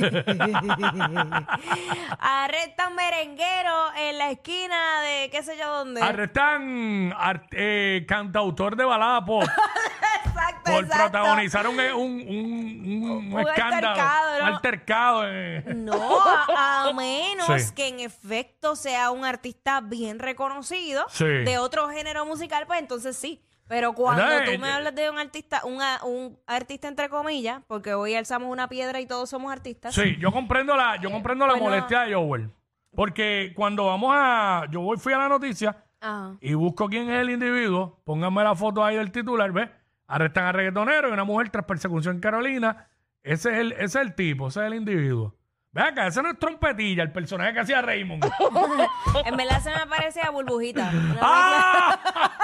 Arrestan 2.18 2.94
merenguero 2.94 3.92
en 3.96 4.18
la 4.18 4.30
esquina 4.30 5.00
de 5.02 5.30
qué 5.30 5.42
sé 5.42 5.56
yo 5.58 5.68
dónde. 5.70 6.00
Arrestan 6.02 7.12
ar- 7.16 7.46
eh, 7.52 8.04
cantautor 8.08 8.76
de 8.76 8.84
balada 8.84 9.24
pop 9.24 9.42
exacto, 10.24 10.72
por 10.72 10.84
exacto. 10.84 11.10
protagonizar 11.12 11.66
un, 11.68 11.78
un, 11.80 13.32
un- 13.32 13.40
escándalo. 13.40 13.88
altercado, 13.88 14.38
¿no? 14.38 14.44
Un 14.46 14.52
altercado. 14.54 15.22
eh. 15.28 15.62
No, 15.74 16.18
a, 16.56 16.88
a 16.88 16.92
menos 16.92 17.44
Sí. 17.62 17.74
que 17.74 17.88
en 17.88 18.00
efecto 18.00 18.74
sea 18.76 19.10
un 19.10 19.24
artista 19.24 19.80
bien 19.80 20.18
reconocido 20.18 21.04
Sí. 21.10 21.24
de 21.24 21.58
otro 21.58 21.88
género 21.90 22.24
musical, 22.26 22.66
pues 22.66 22.80
entonces 22.80 23.16
sí. 23.16 23.42
Pero 23.66 23.94
cuando 23.94 24.22
Entonces, 24.22 24.54
tú 24.56 24.60
me 24.60 24.68
eh, 24.68 24.72
hablas 24.72 24.94
de 24.94 25.08
un 25.10 25.18
artista, 25.18 25.62
un, 25.64 25.80
a- 25.80 26.04
un 26.04 26.38
artista 26.46 26.86
entre 26.88 27.08
comillas, 27.08 27.62
porque 27.66 27.94
hoy 27.94 28.14
alzamos 28.14 28.50
una 28.50 28.68
piedra 28.68 29.00
y 29.00 29.06
todos 29.06 29.30
somos 29.30 29.50
artistas. 29.52 29.94
Sí, 29.94 30.16
yo 30.18 30.30
comprendo 30.32 30.76
la, 30.76 30.96
yo 31.00 31.10
comprendo 31.10 31.46
la 31.46 31.54
Bueno. 31.54 31.68
molestia 31.70 32.02
de 32.02 32.14
Joel. 32.14 32.50
Porque 32.94 33.52
cuando 33.56 33.86
vamos 33.86 34.12
a. 34.14 34.66
Yo 34.70 34.80
voy, 34.82 34.98
fui 34.98 35.12
a 35.14 35.18
la 35.18 35.28
noticia 35.28 35.76
Ajá. 36.00 36.36
y 36.40 36.54
busco 36.54 36.88
quién 36.88 37.10
es 37.10 37.20
el 37.22 37.30
individuo. 37.30 38.00
Pónganme 38.04 38.44
la 38.44 38.54
foto 38.54 38.84
ahí 38.84 38.96
del 38.96 39.10
titular, 39.10 39.50
¿ves? 39.50 39.68
Arrestan 40.06 40.44
a 40.44 40.52
reggaetonero 40.52 41.08
y 41.08 41.12
una 41.12 41.24
mujer 41.24 41.48
tras 41.50 41.64
persecución 41.64 42.16
en 42.16 42.20
Carolina. 42.20 42.88
Ese 43.22 43.50
es 43.52 43.58
el, 43.58 43.72
ese 43.72 43.84
es 43.84 43.94
el 43.96 44.14
tipo, 44.14 44.48
ese 44.48 44.60
es 44.60 44.66
el 44.66 44.74
individuo. 44.74 45.34
Ve 45.72 45.82
acá, 45.82 46.06
ese 46.06 46.22
no 46.22 46.28
es 46.30 46.38
trompetilla, 46.38 47.02
el 47.02 47.10
personaje 47.10 47.52
que 47.54 47.60
hacía 47.60 47.82
Raymond. 47.82 48.24
En 49.24 49.36
verdad 49.36 49.60
se 49.60 49.70
me 49.70 49.86
parecía 49.88 50.30
burbujita. 50.30 50.88
Una 50.92 51.18
¡Ah! 51.20 52.30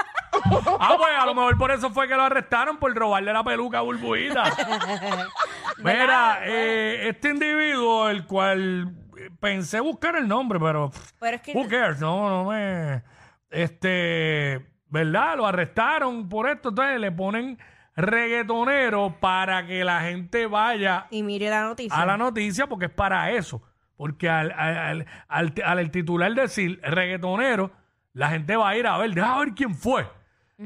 ah, 0.79 0.95
pues 0.97 1.09
a 1.17 1.25
lo 1.25 1.33
mejor 1.35 1.57
por 1.57 1.71
eso 1.71 1.89
fue 1.91 2.07
que 2.07 2.15
lo 2.15 2.23
arrestaron 2.23 2.77
por 2.77 2.93
robarle 2.95 3.31
la 3.33 3.43
peluca 3.43 3.79
a 3.79 3.81
Burbujita. 3.81 4.43
Mira, 5.77 6.39
eh, 6.43 7.09
este 7.09 7.29
individuo, 7.29 8.09
el 8.09 8.25
cual 8.25 8.93
eh, 9.17 9.29
pensé 9.39 9.79
buscar 9.79 10.15
el 10.15 10.27
nombre, 10.27 10.59
pero 10.59 10.89
pff, 10.89 11.11
Pero 11.19 11.35
es 11.37 11.41
que 11.41 11.53
who 11.53 11.67
cares, 11.67 11.99
no, 11.99 12.29
no 12.29 12.51
me, 12.51 13.03
este, 13.49 14.65
¿verdad? 14.89 15.37
Lo 15.37 15.47
arrestaron 15.47 16.29
por 16.29 16.49
esto, 16.49 16.69
entonces 16.69 16.99
le 16.99 17.11
ponen 17.11 17.57
reggaetonero 17.95 19.17
para 19.19 19.65
que 19.65 19.83
la 19.83 20.01
gente 20.01 20.45
vaya 20.47 21.07
Y 21.11 21.23
mire 21.23 21.49
la 21.49 21.63
noticia. 21.63 21.97
a 21.99 22.05
la 22.05 22.17
noticia 22.17 22.67
porque 22.67 22.85
es 22.85 22.91
para 22.91 23.31
eso. 23.31 23.61
Porque 23.97 24.29
al, 24.29 24.51
al, 24.51 24.77
al- 24.77 25.05
al- 25.27 25.53
al 25.63 25.79
el 25.79 25.91
titular 25.91 26.33
decir 26.33 26.79
reggaetonero, 26.83 27.71
la 28.13 28.29
gente 28.29 28.55
va 28.55 28.69
a 28.69 28.75
ir 28.77 28.87
a 28.87 28.97
ver, 28.97 29.13
deja 29.13 29.37
ver 29.39 29.49
quién 29.53 29.75
fue. 29.75 30.07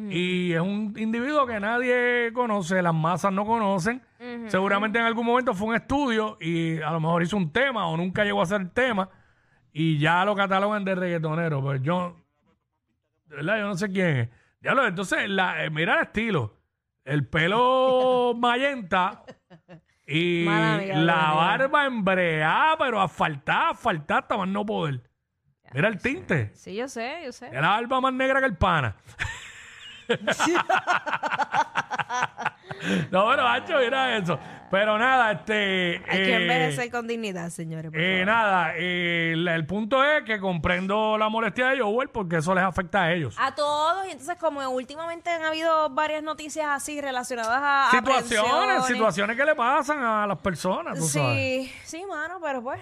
Y 0.09 0.51
es 0.51 0.59
un 0.59 0.93
individuo 0.97 1.45
que 1.45 1.57
nadie 1.59 2.31
conoce, 2.33 2.81
las 2.81 2.93
masas 2.93 3.31
no 3.31 3.45
conocen. 3.45 4.01
Seguramente 4.47 4.99
en 4.99 5.05
algún 5.05 5.25
momento 5.25 5.53
fue 5.53 5.67
un 5.69 5.75
estudio 5.75 6.37
y 6.41 6.81
a 6.81 6.91
lo 6.91 6.99
mejor 6.99 7.23
hizo 7.23 7.37
un 7.37 7.51
tema 7.51 7.87
o 7.87 7.95
nunca 7.95 8.25
llegó 8.25 8.41
a 8.41 8.45
ser 8.45 8.69
tema 8.71 9.09
y 9.71 9.97
ya 9.97 10.25
lo 10.25 10.35
catalogan 10.35 10.83
de 10.83 10.95
reggaetonero. 10.95 11.61
Pues 11.61 11.81
yo, 11.81 12.17
de 13.27 13.35
verdad, 13.37 13.57
yo 13.59 13.67
no 13.67 13.75
sé 13.75 13.89
quién 13.89 14.17
es. 14.17 14.29
Entonces, 14.61 15.29
la, 15.29 15.63
eh, 15.63 15.69
mira 15.69 15.95
el 15.95 16.01
estilo. 16.03 16.57
El 17.05 17.25
pelo 17.27 18.33
mayenta 18.37 19.23
y 20.07 20.43
Mala 20.45 20.77
mía, 20.77 20.95
la 20.97 21.15
mala 21.15 21.27
mía. 21.31 21.39
barba 21.39 21.85
embreada, 21.85 22.77
pero 22.77 23.01
asfaltada, 23.01 23.69
asfaltada 23.69 24.19
hasta 24.21 24.37
más 24.37 24.47
no 24.49 24.65
poder. 24.65 25.01
Mira 25.73 25.87
el 25.87 25.97
tinte. 25.99 26.51
Sí, 26.53 26.75
yo 26.75 26.87
sé, 26.87 27.21
yo 27.25 27.31
sé. 27.31 27.47
Era 27.47 27.61
la 27.61 27.69
barba 27.69 28.01
más 28.01 28.13
negra 28.13 28.39
que 28.39 28.45
el 28.47 28.57
pana. 28.57 28.95
No, 33.12 33.27
pero 33.29 33.43
macho, 33.43 33.77
mira 33.79 34.17
eso. 34.17 34.39
Pero 34.71 34.97
nada, 34.97 35.31
este. 35.31 36.01
Hay 36.09 36.17
que 36.24 36.31
eh, 36.33 36.41
envejecer 36.41 36.91
con 36.91 37.07
dignidad, 37.07 37.50
señores. 37.50 37.91
por 37.91 38.00
eh, 38.00 38.24
favor. 38.25 38.25
nada, 38.25 38.74
eh, 38.75 39.31
el, 39.33 39.47
el 39.47 39.65
punto 39.65 40.03
es 40.03 40.24
que 40.24 40.39
comprendo 40.39 41.17
la 41.17 41.29
molestia 41.29 41.67
de 41.69 41.79
Joel 41.79 42.09
porque 42.09 42.38
eso 42.38 42.53
les 42.55 42.63
afecta 42.63 43.03
a 43.03 43.13
ellos. 43.13 43.35
A 43.39 43.53
todos, 43.55 44.07
y 44.07 44.12
entonces 44.12 44.35
como 44.38 44.67
últimamente 44.69 45.29
han 45.29 45.43
habido 45.43 45.89
varias 45.91 46.24
noticias 46.24 46.67
así 46.69 47.00
relacionadas 47.00 47.62
a 47.63 47.89
situaciones, 47.91 48.43
aprehensiones. 48.43 48.85
situaciones 48.88 49.38
que 49.38 49.45
le 49.45 49.55
pasan 49.55 50.03
a 50.03 50.27
las 50.27 50.39
personas, 50.39 50.97
tú 50.97 51.05
sabes. 51.07 51.38
Sí, 51.38 51.71
sí, 51.83 52.03
mano, 52.09 52.39
pero 52.43 52.62
pues, 52.62 52.81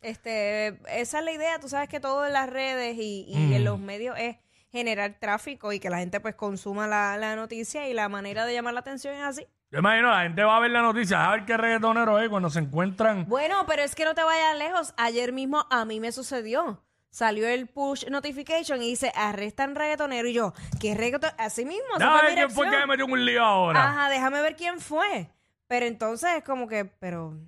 este, 0.00 0.68
esa 1.00 1.18
es 1.18 1.24
la 1.24 1.32
idea. 1.32 1.58
Tú 1.58 1.68
sabes 1.68 1.88
que 1.88 2.00
todo 2.00 2.24
en 2.26 2.32
las 2.32 2.48
redes 2.48 2.96
y, 2.96 3.24
y 3.28 3.36
Mm. 3.36 3.52
en 3.54 3.64
los 3.64 3.78
medios 3.78 4.16
es 4.18 4.36
generar 4.74 5.14
tráfico 5.20 5.72
y 5.72 5.78
que 5.78 5.88
la 5.88 5.98
gente 5.98 6.18
pues 6.18 6.34
consuma 6.34 6.88
la, 6.88 7.16
la 7.16 7.36
noticia 7.36 7.88
y 7.88 7.94
la 7.94 8.08
manera 8.08 8.44
de 8.44 8.54
llamar 8.54 8.74
la 8.74 8.80
atención 8.80 9.14
es 9.14 9.22
así. 9.22 9.46
Yo 9.70 9.78
imagino, 9.78 10.10
la 10.10 10.22
gente 10.22 10.42
va 10.42 10.56
a 10.56 10.60
ver 10.60 10.72
la 10.72 10.82
noticia, 10.82 11.24
a 11.24 11.30
ver 11.30 11.44
qué 11.44 11.56
reggaetonero 11.56 12.18
es 12.18 12.28
cuando 12.28 12.50
se 12.50 12.58
encuentran. 12.58 13.24
Bueno, 13.28 13.66
pero 13.68 13.82
es 13.82 13.94
que 13.94 14.04
no 14.04 14.16
te 14.16 14.24
vayas 14.24 14.58
lejos. 14.58 14.92
Ayer 14.96 15.32
mismo 15.32 15.64
a 15.70 15.84
mí 15.84 16.00
me 16.00 16.10
sucedió. 16.10 16.82
Salió 17.10 17.46
el 17.46 17.68
push 17.68 18.08
notification 18.10 18.82
y 18.82 18.88
dice 18.88 19.12
arrestan 19.14 19.76
reggaetonero 19.76 20.26
y 20.26 20.32
yo, 20.32 20.54
¿qué 20.80 20.96
reggaetonero? 20.96 21.36
Así 21.38 21.64
mismo. 21.64 21.96
Déjame 21.96 22.22
ver 22.22 22.34
quién 22.34 22.50
fue 22.50 22.68
que 22.68 22.76
me 22.76 22.86
metió 22.86 23.06
un 23.06 23.24
lío 23.24 23.44
ahora. 23.44 23.90
Ajá, 23.90 24.08
déjame 24.08 24.42
ver 24.42 24.56
quién 24.56 24.80
fue. 24.80 25.30
Pero 25.68 25.86
entonces 25.86 26.30
es 26.36 26.42
como 26.42 26.66
que, 26.66 26.84
pero 26.84 27.38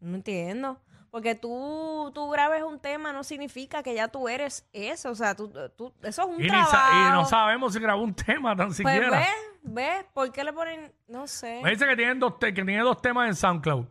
no 0.00 0.16
entiendo. 0.16 0.78
Porque 1.16 1.34
tú, 1.34 2.10
tú 2.14 2.28
grabes 2.28 2.62
un 2.62 2.78
tema 2.78 3.10
no 3.10 3.24
significa 3.24 3.82
que 3.82 3.94
ya 3.94 4.06
tú 4.08 4.28
eres 4.28 4.68
eso. 4.74 5.08
O 5.12 5.14
sea, 5.14 5.34
tú, 5.34 5.50
tú- 5.74 5.90
eso 6.02 6.22
es 6.22 6.28
un 6.28 6.44
Y, 6.44 6.46
trabajo. 6.46 6.70
sa- 6.72 6.90
y 6.92 7.10
no 7.10 7.24
sabemos 7.24 7.72
si 7.72 7.80
grabó 7.80 8.02
un 8.02 8.12
tema 8.12 8.54
tan 8.54 8.66
Pues 8.66 8.76
siquiera. 8.76 9.08
ves, 9.08 9.28
ves, 9.62 10.04
¿por 10.12 10.30
qué 10.30 10.44
le 10.44 10.52
ponen? 10.52 10.92
No 11.08 11.26
sé. 11.26 11.62
Me 11.64 11.70
dice 11.70 11.86
que 11.86 11.96
tienen 11.96 12.20
dos 12.20 12.38
te- 12.38 12.52
que 12.52 12.62
tiene 12.62 12.82
dos 12.82 13.00
temas 13.00 13.28
en 13.28 13.34
SoundCloud. 13.34 13.86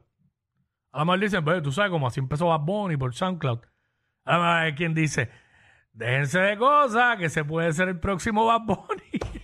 A 0.91 0.99
lo 0.99 1.05
mejor 1.05 1.19
dicen, 1.19 1.43
pues 1.43 1.63
tú 1.63 1.71
sabes 1.71 1.89
como 1.89 2.05
así 2.05 2.19
empezó 2.19 2.45
Bad 2.45 2.59
Bunny 2.59 2.95
por 2.95 3.15
SoundCloud. 3.15 3.59
A 4.25 4.33
lo 4.33 4.43
mejor 4.43 4.57
hay 4.57 4.75
quien 4.75 4.93
dice, 4.93 5.31
déjense 5.93 6.39
de 6.41 6.57
cosas, 6.59 7.17
que 7.17 7.29
se 7.29 7.43
puede 7.43 7.73
ser 7.73 7.89
el 7.89 7.99
próximo 7.99 8.45
Bad 8.45 8.61
Bunny. 8.61 9.19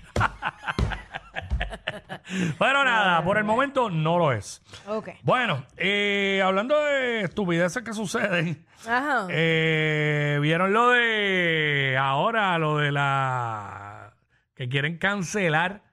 Pero 2.60 2.84
nada, 2.84 3.24
por 3.24 3.38
el 3.38 3.44
momento 3.44 3.90
no 3.90 4.18
lo 4.18 4.32
es. 4.32 4.62
Ok. 4.88 5.10
Bueno, 5.24 5.66
eh, 5.78 6.42
hablando 6.44 6.80
de 6.80 7.22
estupideces 7.22 7.84
que 7.84 7.94
suceden, 7.94 8.66
Ajá. 8.88 9.28
eh, 9.30 10.40
vieron 10.42 10.74
lo 10.74 10.90
de 10.90 11.98
ahora, 12.00 12.58
lo 12.58 12.78
de 12.78 12.92
la 12.92 14.14
que 14.56 14.70
quieren 14.70 14.98
cancelar 14.98 15.84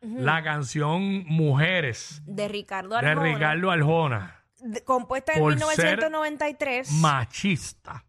la 0.00 0.42
canción 0.42 1.24
Mujeres 1.24 2.20
de 2.26 2.46
Ricardo 2.48 2.90
de 3.00 3.08
Arjona. 3.08 3.22
Ricardo 3.34 3.70
Arjona, 3.70 4.44
de- 4.60 4.84
compuesta 4.84 5.32
en 5.32 5.38
por 5.40 5.52
ser 5.52 5.98
1993. 5.98 6.90
machista. 7.00 8.04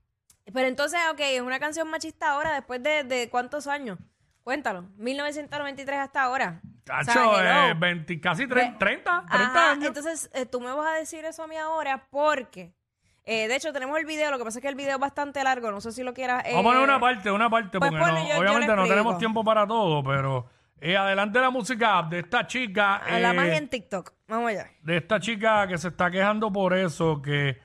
Pero 0.53 0.67
entonces, 0.67 0.99
ok, 1.11 1.19
es 1.21 1.41
una 1.41 1.59
canción 1.59 1.89
machista 1.89 2.31
ahora, 2.31 2.53
después 2.53 2.83
de, 2.83 3.03
de 3.05 3.29
cuántos 3.29 3.65
años? 3.67 3.97
Cuéntalo. 4.43 4.83
1993 4.97 5.97
hasta 5.99 6.21
ahora. 6.23 6.61
O 6.87 7.03
sea, 7.03 7.13
Tacho, 7.13 7.39
hello. 7.39 7.69
eh, 7.69 7.73
20, 7.77 8.21
casi 8.21 8.47
30, 8.47 8.71
Ve- 8.71 8.77
30, 8.77 9.25
30 9.27 9.43
Ajá, 9.59 9.71
años. 9.71 9.85
Entonces, 9.87 10.29
eh, 10.33 10.45
tú 10.45 10.61
me 10.61 10.71
vas 10.71 10.87
a 10.87 10.93
decir 10.99 11.25
eso 11.25 11.41
a 11.43 11.47
mí 11.47 11.57
ahora 11.57 12.07
porque, 12.11 12.73
eh, 13.23 13.47
de 13.47 13.55
hecho, 13.55 13.73
tenemos 13.73 13.97
el 13.97 14.05
video. 14.05 14.29
Lo 14.29 14.37
que 14.37 14.43
pasa 14.43 14.59
es 14.59 14.61
que 14.61 14.67
el 14.69 14.75
video 14.75 14.93
es 14.95 14.99
bastante 14.99 15.43
largo. 15.43 15.71
No 15.71 15.81
sé 15.81 15.91
si 15.91 16.03
lo 16.03 16.13
quieras. 16.13 16.43
Vamos 16.43 16.59
a 16.59 16.63
poner 16.63 16.81
eh, 16.81 16.83
una 16.83 16.99
parte, 16.99 17.31
una 17.31 17.49
parte, 17.49 17.79
pues 17.79 17.89
porque 17.89 18.05
ponle, 18.05 18.21
no- 18.21 18.27
yo- 18.27 18.33
yo 18.35 18.39
obviamente 18.41 18.67
le 18.67 18.75
no 18.75 18.87
tenemos 18.87 19.17
tiempo 19.17 19.43
para 19.43 19.65
todo, 19.65 20.03
pero 20.03 20.45
eh, 20.79 20.95
adelante 20.95 21.39
la 21.39 21.49
música 21.49 22.03
de 22.03 22.19
esta 22.19 22.45
chica. 22.45 22.97
a 22.97 23.17
la 23.19 23.31
eh, 23.31 23.33
magia 23.33 23.57
en 23.57 23.67
TikTok. 23.67 24.13
Vamos 24.27 24.51
allá. 24.51 24.67
de 24.81 24.97
esta 24.97 25.19
chica 25.19 25.67
que 25.67 25.77
se 25.79 25.87
está 25.87 26.11
quejando 26.11 26.51
por 26.51 26.75
eso, 26.75 27.19
que 27.21 27.59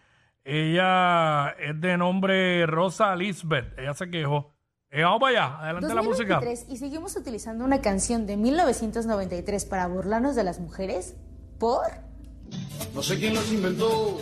ella 0.45 1.51
es 1.59 1.79
de 1.81 1.97
nombre 1.97 2.65
Rosa 2.67 3.15
Lisbeth. 3.15 3.79
Ella 3.79 3.93
se 3.95 4.11
quejó. 4.11 4.55
Eh, 4.93 5.05
vamos 5.05 5.21
para 5.21 5.45
allá, 5.45 5.59
adelante 5.61 5.95
la 5.95 6.03
música. 6.03 6.35
2023 6.35 6.67
y 6.69 6.77
seguimos 6.77 7.15
utilizando 7.15 7.65
una 7.65 7.81
canción 7.81 8.27
de 8.27 8.37
1993 8.37 9.65
para 9.67 9.87
burlarnos 9.87 10.35
de 10.35 10.43
las 10.43 10.59
mujeres? 10.59 11.15
¿Por? 11.61 11.87
No 12.93 13.01
sé 13.01 13.17
quién 13.21 13.37
los 13.37 13.53
inventó, 13.53 14.19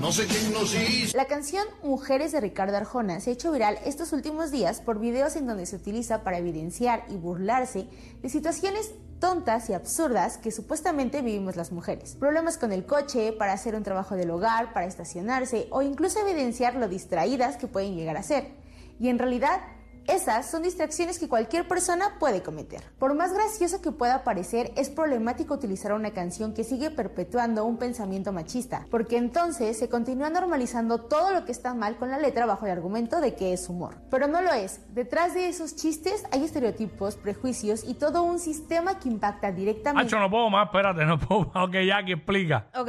no 0.00 0.12
sé 0.12 0.26
quién 0.26 0.52
nos 0.52 0.72
hizo. 0.72 1.16
La 1.16 1.24
canción 1.24 1.66
Mujeres 1.82 2.30
de 2.30 2.40
Ricardo 2.40 2.76
Arjona 2.76 3.18
se 3.18 3.30
ha 3.30 3.32
hecho 3.32 3.50
viral 3.50 3.80
estos 3.84 4.12
últimos 4.12 4.52
días 4.52 4.80
por 4.80 5.00
videos 5.00 5.34
en 5.34 5.48
donde 5.48 5.66
se 5.66 5.74
utiliza 5.74 6.22
para 6.22 6.38
evidenciar 6.38 7.04
y 7.08 7.16
burlarse 7.16 7.88
de 8.22 8.28
situaciones 8.28 8.92
tontas 9.18 9.68
y 9.70 9.72
absurdas 9.72 10.38
que 10.38 10.52
supuestamente 10.52 11.20
vivimos 11.20 11.56
las 11.56 11.72
mujeres. 11.72 12.14
Problemas 12.14 12.58
con 12.58 12.70
el 12.70 12.86
coche, 12.86 13.32
para 13.32 13.54
hacer 13.54 13.74
un 13.74 13.82
trabajo 13.82 14.14
del 14.14 14.30
hogar, 14.30 14.72
para 14.72 14.86
estacionarse 14.86 15.66
o 15.70 15.82
incluso 15.82 16.20
evidenciar 16.20 16.76
lo 16.76 16.88
distraídas 16.88 17.56
que 17.56 17.66
pueden 17.66 17.96
llegar 17.96 18.16
a 18.16 18.22
ser. 18.22 18.67
Y 18.98 19.08
en 19.08 19.18
realidad, 19.18 19.60
esas 20.08 20.50
son 20.50 20.62
distracciones 20.62 21.18
que 21.18 21.28
cualquier 21.28 21.68
persona 21.68 22.16
puede 22.18 22.42
cometer. 22.42 22.82
Por 22.98 23.14
más 23.14 23.34
gracioso 23.34 23.82
que 23.82 23.92
pueda 23.92 24.24
parecer, 24.24 24.72
es 24.74 24.88
problemático 24.88 25.52
utilizar 25.52 25.92
una 25.92 26.12
canción 26.12 26.54
que 26.54 26.64
sigue 26.64 26.90
perpetuando 26.90 27.66
un 27.66 27.76
pensamiento 27.76 28.32
machista, 28.32 28.86
porque 28.90 29.18
entonces 29.18 29.78
se 29.78 29.90
continúa 29.90 30.30
normalizando 30.30 31.02
todo 31.02 31.34
lo 31.34 31.44
que 31.44 31.52
está 31.52 31.74
mal 31.74 31.98
con 31.98 32.10
la 32.10 32.18
letra 32.18 32.46
bajo 32.46 32.64
el 32.64 32.72
argumento 32.72 33.20
de 33.20 33.34
que 33.34 33.52
es 33.52 33.68
humor. 33.68 33.96
Pero 34.10 34.28
no 34.28 34.40
lo 34.40 34.50
es. 34.54 34.80
Detrás 34.94 35.34
de 35.34 35.46
esos 35.46 35.76
chistes 35.76 36.24
hay 36.32 36.42
estereotipos, 36.42 37.16
prejuicios 37.16 37.84
y 37.84 37.92
todo 37.92 38.22
un 38.22 38.38
sistema 38.38 38.98
que 38.98 39.10
impacta 39.10 39.52
directamente. 39.52 40.06
Hacho, 40.06 40.18
no 40.18 40.30
puedo 40.30 40.48
más, 40.48 40.68
espérate, 40.68 41.04
no 41.04 41.18
puedo 41.18 41.50
más. 41.52 41.68
Ok, 41.68 41.74
Jackie, 41.86 42.12
explica. 42.12 42.68
Ok. 42.74 42.88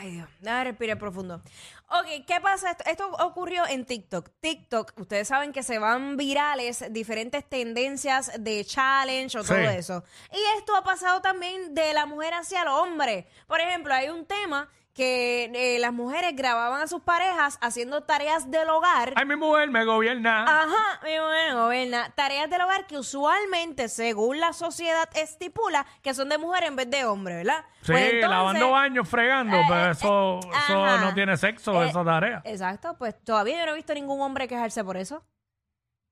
Ay, 0.00 0.12
Dios. 0.12 0.28
Déjame 0.40 0.64
respirar 0.64 0.96
profundo. 0.96 1.42
Ok, 1.88 2.24
¿qué 2.24 2.40
pasa? 2.40 2.70
Esto, 2.70 2.84
esto 2.86 3.10
ocurrió 3.18 3.66
en 3.66 3.84
TikTok. 3.84 4.28
TikTok, 4.40 4.92
ustedes 4.96 5.26
saben 5.26 5.52
que 5.52 5.64
se 5.64 5.80
van 5.80 6.16
virales 6.16 6.84
diferentes 6.90 7.44
tendencias 7.48 8.30
de 8.38 8.64
challenge 8.64 9.36
o 9.36 9.42
todo 9.42 9.58
eso. 9.58 10.04
Y 10.32 10.58
esto 10.58 10.76
ha 10.76 10.84
pasado 10.84 11.20
también 11.20 11.74
de 11.74 11.92
la 11.94 12.06
mujer 12.06 12.32
hacia 12.34 12.62
el 12.62 12.68
hombre. 12.68 13.26
Por 13.48 13.60
ejemplo, 13.60 13.92
hay 13.92 14.08
un 14.08 14.24
tema 14.24 14.68
que 14.98 15.44
eh, 15.54 15.78
las 15.78 15.92
mujeres 15.92 16.34
grababan 16.34 16.80
a 16.82 16.88
sus 16.88 17.00
parejas 17.02 17.56
haciendo 17.60 18.02
tareas 18.02 18.50
del 18.50 18.68
hogar. 18.68 19.12
Ay, 19.14 19.26
mi 19.26 19.36
mujer 19.36 19.70
me 19.70 19.84
gobierna. 19.84 20.42
Ajá, 20.42 21.00
mi 21.04 21.10
mujer 21.20 21.54
gobierna. 21.54 22.10
Tareas 22.16 22.50
del 22.50 22.62
hogar 22.62 22.88
que 22.88 22.98
usualmente, 22.98 23.88
según 23.88 24.40
la 24.40 24.52
sociedad, 24.52 25.08
estipula 25.14 25.86
que 26.02 26.14
son 26.14 26.28
de 26.28 26.36
mujer 26.38 26.64
en 26.64 26.74
vez 26.74 26.90
de 26.90 27.04
hombre, 27.04 27.36
¿verdad? 27.36 27.64
sí, 27.82 27.92
Pues 27.92 28.02
entonces- 28.12 28.28
lavando 28.28 28.70
baños, 28.72 29.08
fregando, 29.08 29.56
eh, 29.56 29.64
pero 29.68 29.90
eso, 29.92 30.40
eh, 30.42 30.50
eso 30.66 30.84
ajá. 30.84 31.04
no 31.04 31.14
tiene 31.14 31.36
sexo, 31.36 31.80
esa 31.84 32.04
tarea. 32.04 32.42
Exacto, 32.44 32.96
pues 32.98 33.14
todavía 33.22 33.60
yo 33.60 33.66
no 33.66 33.72
he 33.72 33.76
visto 33.76 33.94
ningún 33.94 34.20
hombre 34.20 34.48
quejarse 34.48 34.82
por 34.82 34.96
eso. 34.96 35.22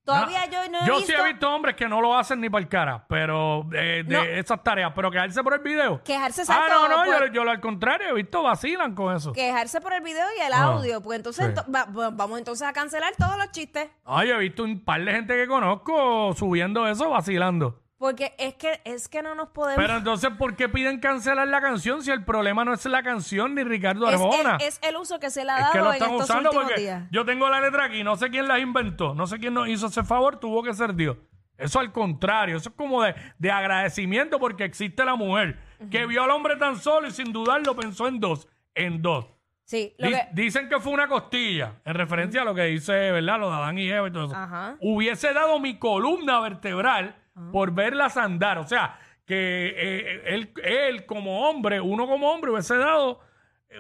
Todavía 0.07 0.47
yo 0.47 0.71
no 0.71 0.79
he 0.83 0.87
Yo 0.87 0.97
visto, 0.99 1.13
sí 1.13 1.19
he 1.21 1.25
visto 1.33 1.53
hombres 1.53 1.75
que 1.77 1.89
no 1.89 2.01
lo 2.01 2.17
hacen 2.17 2.41
ni 2.41 2.49
para 2.49 2.63
el 2.63 2.69
cara, 2.69 3.05
pero 3.09 3.69
eh, 3.75 4.05
de 4.07 4.17
No. 4.17 4.23
esas 4.23 4.63
tareas, 4.63 4.93
pero 4.95 5.11
quedarse 5.11 5.43
por 5.43 5.53
el 5.55 5.61
video. 5.61 6.01
Quejarse, 6.05 6.43
Ah, 6.43 6.45
exacto, 6.45 6.73
no, 6.75 6.89
no, 6.89 7.05
por- 7.05 7.27
yo, 7.27 7.43
yo 7.45 7.51
al 7.51 7.61
contrario, 7.61 8.09
he 8.11 8.15
visto 8.15 8.43
vacilan 8.43 8.95
con 8.95 9.15
eso. 9.15 9.33
quejarse 9.33 9.81
por 9.81 9.93
el 9.93 10.03
video 10.03 10.25
y 10.39 10.43
el 10.43 10.53
Ah, 10.53 10.63
audio. 10.63 11.03
Pues 11.03 11.17
entonces 11.19 11.45
sí. 11.47 11.53
ento- 11.53 11.75
va- 11.75 11.85
va- 11.87 12.11
vamos 12.11 12.39
entonces 12.39 12.67
a 12.67 12.73
cancelar 12.73 13.13
todos 13.19 13.37
los 13.37 13.51
chistes. 13.51 13.89
Ay, 14.05 14.31
he 14.31 14.39
visto 14.39 14.63
un 14.63 14.79
par 14.85 15.05
de 15.05 15.11
gente 15.13 15.35
que 15.35 15.47
conozco 15.49 16.33
subiendo 16.35 16.87
eso, 16.87 17.11
vacilando. 17.11 17.81
Porque 17.99 18.35
es 18.39 18.55
que, 18.55 18.81
es 18.85 19.09
que 19.09 19.23
no 19.23 19.35
nos 19.35 19.49
podemos. 19.49 19.83
Pero 19.83 19.97
entonces, 19.97 20.29
¿por 20.39 20.55
qué 20.55 20.69
piden 20.69 21.01
cancelar 21.01 21.49
la 21.49 21.63
canción 21.63 22.03
si 22.03 22.11
el 22.11 22.25
problema 22.25 22.63
no 22.65 22.75
es 22.75 22.85
la 22.85 23.03
canción 23.03 23.55
ni 23.55 23.65
Ricardo 23.65 24.07
es, 24.09 24.15
Arjona? 24.15 24.59
es 24.61 24.79
el 24.83 24.97
uso 24.97 25.19
que 25.19 25.31
se 25.31 25.45
le 25.47 25.53
ha 25.53 25.57
Es 25.57 25.61
dado 25.63 25.73
que 25.73 25.79
lo 25.79 25.87
en 25.87 25.93
están 25.95 26.11
estos 26.11 26.25
usando 26.29 26.51
porque 26.51 26.75
días. 26.81 27.05
yo 27.11 27.25
tengo 27.25 27.49
la 27.49 27.61
letra 27.63 27.85
aquí, 27.85 28.05
no 28.05 28.17
sé 28.17 28.29
quién 28.29 28.49
la 28.49 28.59
inventó, 28.59 29.15
no 29.15 29.27
sé 29.27 29.39
quién 29.39 29.55
nos 29.55 29.67
hizo 29.69 29.87
ese 29.87 30.05
favor, 30.05 30.39
tuvo 30.39 30.63
que 30.63 30.75
ser 30.75 30.95
Dios. 30.95 31.17
Eso 31.57 31.81
al 31.81 31.91
contrario, 31.91 32.59
eso 32.59 32.69
es 32.69 32.75
como 32.75 33.03
de, 33.03 33.15
de 33.39 33.51
agradecimiento 33.51 34.39
porque 34.39 34.65
existe 34.65 35.03
la 35.07 35.15
mujer 35.15 35.59
que 35.91 36.05
vio 36.05 36.23
al 36.23 36.31
hombre 36.33 36.57
tan 36.57 36.77
solo 36.77 37.09
y 37.09 37.13
sin 37.13 37.33
dudarlo 37.33 37.75
pensó 37.75 38.09
en 38.09 38.21
dos, 38.21 38.47
en 38.75 39.01
dos. 39.01 39.27
Sí, 39.65 39.95
lo 39.97 40.09
Di- 40.09 40.13
que, 40.15 40.29
Dicen 40.33 40.69
que 40.69 40.79
fue 40.81 40.93
una 40.93 41.09
costilla, 41.09 41.77
en 41.87 41.95
referencia 41.95 42.43
a 42.43 42.45
lo 42.45 42.55
que 42.55 42.65
dice, 42.65 42.93
¿verdad? 43.11 43.41
Lo 43.41 43.49
de 43.51 43.57
Adán 43.57 43.79
y 43.79 43.89
Eva 43.89 44.07
y 44.09 44.13
todo 44.13 44.27
eso. 44.27 44.37
Ajá. 44.37 44.77
Hubiese 44.81 45.33
dado 45.33 45.59
mi 45.59 45.79
columna 45.79 46.41
vertebral 46.41 47.17
por 47.53 47.73
verlas 47.73 48.17
andar. 48.17 48.59
O 48.59 48.67
sea, 48.67 48.99
que 49.27 49.75
eh, 49.77 50.23
él, 50.27 50.53
él 50.63 51.07
como 51.07 51.49
hombre, 51.49 51.81
uno 51.81 52.07
como 52.07 52.31
hombre, 52.31 52.53
hubiese 52.53 52.77
dado, 52.77 53.21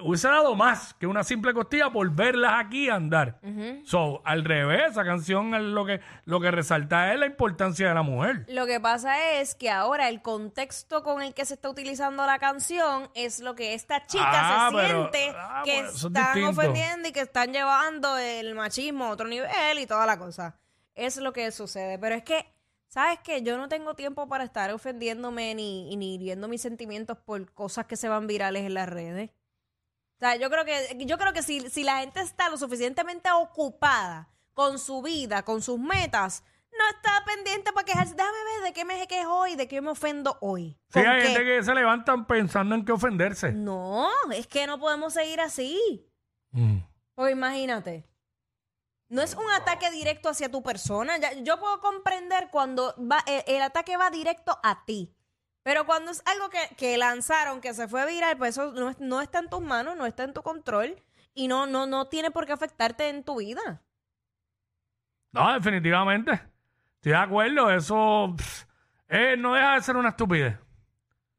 hubiese 0.03 0.27
dado 0.29 0.57
más 0.57 0.93
que 0.95 1.07
una 1.07 1.23
simple 1.23 1.55
costilla 1.55 1.89
por 1.91 2.11
verlas 2.11 2.55
aquí 2.57 2.91
andar. 2.91 3.39
So, 3.85 4.21
al 4.25 4.45
revés, 4.45 4.91
esa 4.91 5.05
canción 5.05 5.55
es 5.55 5.63
lo 5.63 5.87
que, 5.87 6.01
lo 6.25 6.41
que 6.41 6.51
resalta 6.51 7.13
es 7.15 7.21
la 7.21 7.27
importancia 7.27 7.89
de 7.89 7.95
la 7.95 8.03
mujer. 8.03 8.45
lo 8.49 8.67
que 8.67 8.81
pasa 8.81 9.33
es 9.39 9.55
que 9.55 9.71
ahora 9.71 10.09
el 10.09 10.21
contexto 10.21 11.03
con 11.05 11.23
el 11.23 11.33
que 11.33 11.45
se 11.45 11.55
está 11.55 11.71
utilizando 11.71 12.27
la 12.27 12.39
canción 12.41 13.09
es 13.15 13.39
lo 13.41 13.55
que 13.55 13.75
esta 13.75 14.05
chica 14.07 14.25
Ah, 14.29 14.69
se 14.73 14.77
pero- 14.77 15.11
siente 15.13 15.37
ah, 15.39 15.63
que 15.65 15.73
bueno, 15.75 15.89
eso 15.89 15.97
es 16.09 16.15
están 16.15 16.43
ofendiendo 16.45 17.09
y 17.09 17.13
que 17.13 17.21
están 17.21 17.53
llevando 17.53 18.19
el 18.19 18.55
machismo 18.57 19.05
a 19.07 19.11
otro 19.11 19.29
nivel 19.29 19.79
y 19.79 19.87
toda 19.87 20.05
la 20.07 20.19
cosa. 20.19 20.57
Es 20.97 21.19
lo 21.19 21.33
que 21.33 21.51
sucede. 21.53 21.99
Pero 21.99 22.15
es 22.17 22.23
que, 22.25 22.47
¿sabes 22.89 23.19
qué? 23.23 23.43
Yo 23.43 23.57
no 23.57 23.69
tengo 23.69 23.95
tiempo 23.95 24.29
para 24.29 24.45
estar 24.45 24.73
ofendiéndome 24.73 25.55
ni, 25.55 25.95
ni 25.97 26.15
hiriendo 26.15 26.49
mis 26.49 26.63
sentimientos 26.63 27.19
por 27.19 27.53
cosas 27.53 27.87
que 27.87 27.97
se 27.97 28.09
van 28.09 28.27
virales 28.27 28.65
en 28.65 28.75
las 28.75 28.89
redes. 28.89 29.31
O 30.17 30.19
sea, 30.19 30.37
yo 30.37 30.49
creo 30.49 30.65
que, 30.65 30.97
yo 31.05 31.19
creo 31.19 31.33
que 31.33 31.43
si, 31.43 31.69
si 31.69 31.85
la 31.85 31.99
gente 32.01 32.21
está 32.21 32.49
lo 32.49 32.57
suficientemente 32.57 33.31
ocupada 33.31 34.31
con 34.55 34.79
su 34.79 35.03
vida, 35.03 35.43
con 35.45 35.61
sus 35.61 35.79
metas, 35.79 36.43
no 36.73 36.89
está 36.97 37.23
pendiente 37.27 37.73
para 37.73 37.85
quejarse. 37.85 38.15
Déjame 38.15 38.39
ver 38.55 38.65
de 38.65 38.73
qué 38.73 38.85
me 38.85 39.07
quejo 39.07 39.35
hoy, 39.35 39.57
de 39.57 39.69
qué 39.69 39.81
me 39.81 39.91
ofendo 39.91 40.39
hoy. 40.41 40.79
Sí, 40.91 41.01
¿Con 41.01 41.07
hay 41.07 41.21
qué? 41.23 41.29
gente 41.29 41.45
que 41.45 41.63
se 41.63 41.75
levantan 41.75 42.27
pensando 42.27 42.75
en 42.75 42.85
qué 42.85 42.93
ofenderse. 42.93 43.53
No, 43.53 44.09
es 44.33 44.47
que 44.47 44.67
no 44.67 44.79
podemos 44.79 45.13
seguir 45.13 45.41
así. 45.41 46.11
Mm. 46.53 46.79
Porque 47.15 47.33
imagínate. 47.33 48.05
No 49.09 49.23
es 49.23 49.35
un 49.35 49.49
ataque 49.53 49.91
directo 49.91 50.29
hacia 50.29 50.51
tu 50.51 50.63
persona. 50.63 51.17
Ya- 51.19 51.33
yo 51.35 51.59
puedo 51.61 51.81
comprender 51.81 52.49
cuando 52.51 52.95
va, 52.99 53.23
el, 53.27 53.43
el 53.47 53.63
ataque 53.63 53.97
va 53.97 54.11
directo 54.11 54.59
a 54.63 54.85
ti. 54.85 55.13
Pero 55.63 55.85
cuando 55.87 56.11
es 56.13 56.23
algo 56.27 56.49
que, 56.49 56.59
que 56.77 56.97
lanzaron, 56.97 57.61
que 57.61 57.75
se 57.75 57.89
fue 57.89 58.07
viral, 58.07 58.37
pues 58.37 58.51
eso 58.57 58.73
no, 58.73 58.91
es- 58.91 59.01
no 59.01 59.21
está 59.21 59.39
en 59.41 59.49
tus 59.49 59.61
manos, 59.61 59.97
no 59.97 60.07
está 60.07 60.25
en 60.25 60.33
tu 60.33 60.43
control 60.43 61.01
y 61.35 61.49
no, 61.49 61.67
no, 61.67 61.87
no 61.87 62.09
tiene 62.09 62.31
por 62.31 62.47
qué 62.47 62.53
afectarte 62.53 63.09
en 63.09 63.23
tu 63.25 63.37
vida. 63.39 63.83
No, 65.33 65.53
definitivamente. 65.55 66.33
Estoy 66.97 67.13
de 67.13 67.17
acuerdo. 67.17 67.71
Eso 67.71 68.35
pff, 68.37 68.65
eh, 69.09 69.37
no 69.37 69.55
deja 69.55 69.75
de 69.75 69.83
ser 69.83 69.97
una 69.97 70.11
estupidez. 70.11 70.59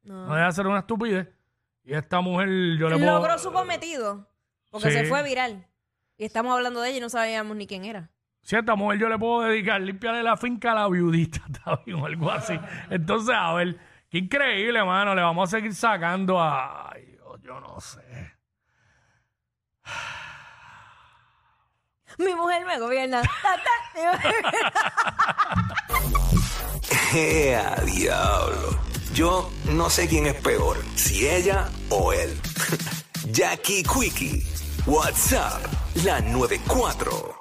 No 0.02 0.26
No. 0.26 0.34
deja 0.34 0.46
de 0.46 0.52
ser 0.52 0.66
una 0.66 0.78
estupidez. 0.80 1.28
Y 1.84 1.94
esta 1.94 2.20
mujer, 2.20 2.48
yo 2.78 2.88
le 2.88 2.96
puedo... 2.98 3.12
Logró 3.18 3.38
su 3.38 3.52
cometido 3.52 4.28
porque 4.70 4.90
Sí. 4.90 4.98
se 4.98 5.04
fue 5.06 5.22
viral. 5.22 5.66
Y 6.18 6.24
estamos 6.24 6.52
hablando 6.52 6.80
de 6.82 6.88
ella 6.90 6.98
y 6.98 7.00
no 7.00 7.08
sabíamos 7.08 7.56
ni 7.56 7.66
quién 7.66 7.84
era. 7.84 8.10
Si 8.42 8.56
a 8.56 8.58
esta 8.58 8.74
mujer 8.74 8.98
yo 8.98 9.08
le 9.08 9.18
puedo 9.18 9.42
dedicar, 9.42 9.80
limpiarle 9.80 10.22
la 10.22 10.36
finca 10.36 10.72
a 10.72 10.74
la 10.74 10.88
viudita, 10.88 11.40
está 11.52 11.80
bien, 11.86 12.00
o 12.00 12.06
algo 12.06 12.30
así. 12.30 12.58
Entonces, 12.90 13.34
a 13.38 13.54
ver, 13.54 13.78
qué 14.10 14.18
increíble, 14.18 14.84
mano. 14.84 15.14
Le 15.14 15.22
vamos 15.22 15.48
a 15.48 15.56
seguir 15.56 15.74
sacando 15.74 16.40
a... 16.40 16.90
Ay, 16.90 17.06
Dios, 17.06 17.40
yo 17.42 17.60
no 17.60 17.80
sé. 17.80 18.00
Mi 22.18 22.34
mujer 22.34 22.66
me 22.66 22.78
gobierna. 22.80 23.22
¡Ea, 27.14 27.76
diablo! 27.86 28.78
Yo 29.14 29.50
no 29.72 29.88
sé 29.88 30.08
quién 30.08 30.26
es 30.26 30.34
peor, 30.34 30.76
si 30.94 31.26
ella 31.28 31.68
o 31.90 32.12
él. 32.12 32.38
Jackie 33.30 33.82
Quickie, 33.82 34.44
WhatsApp, 34.86 35.62
la 36.04 36.20
94. 36.20 37.37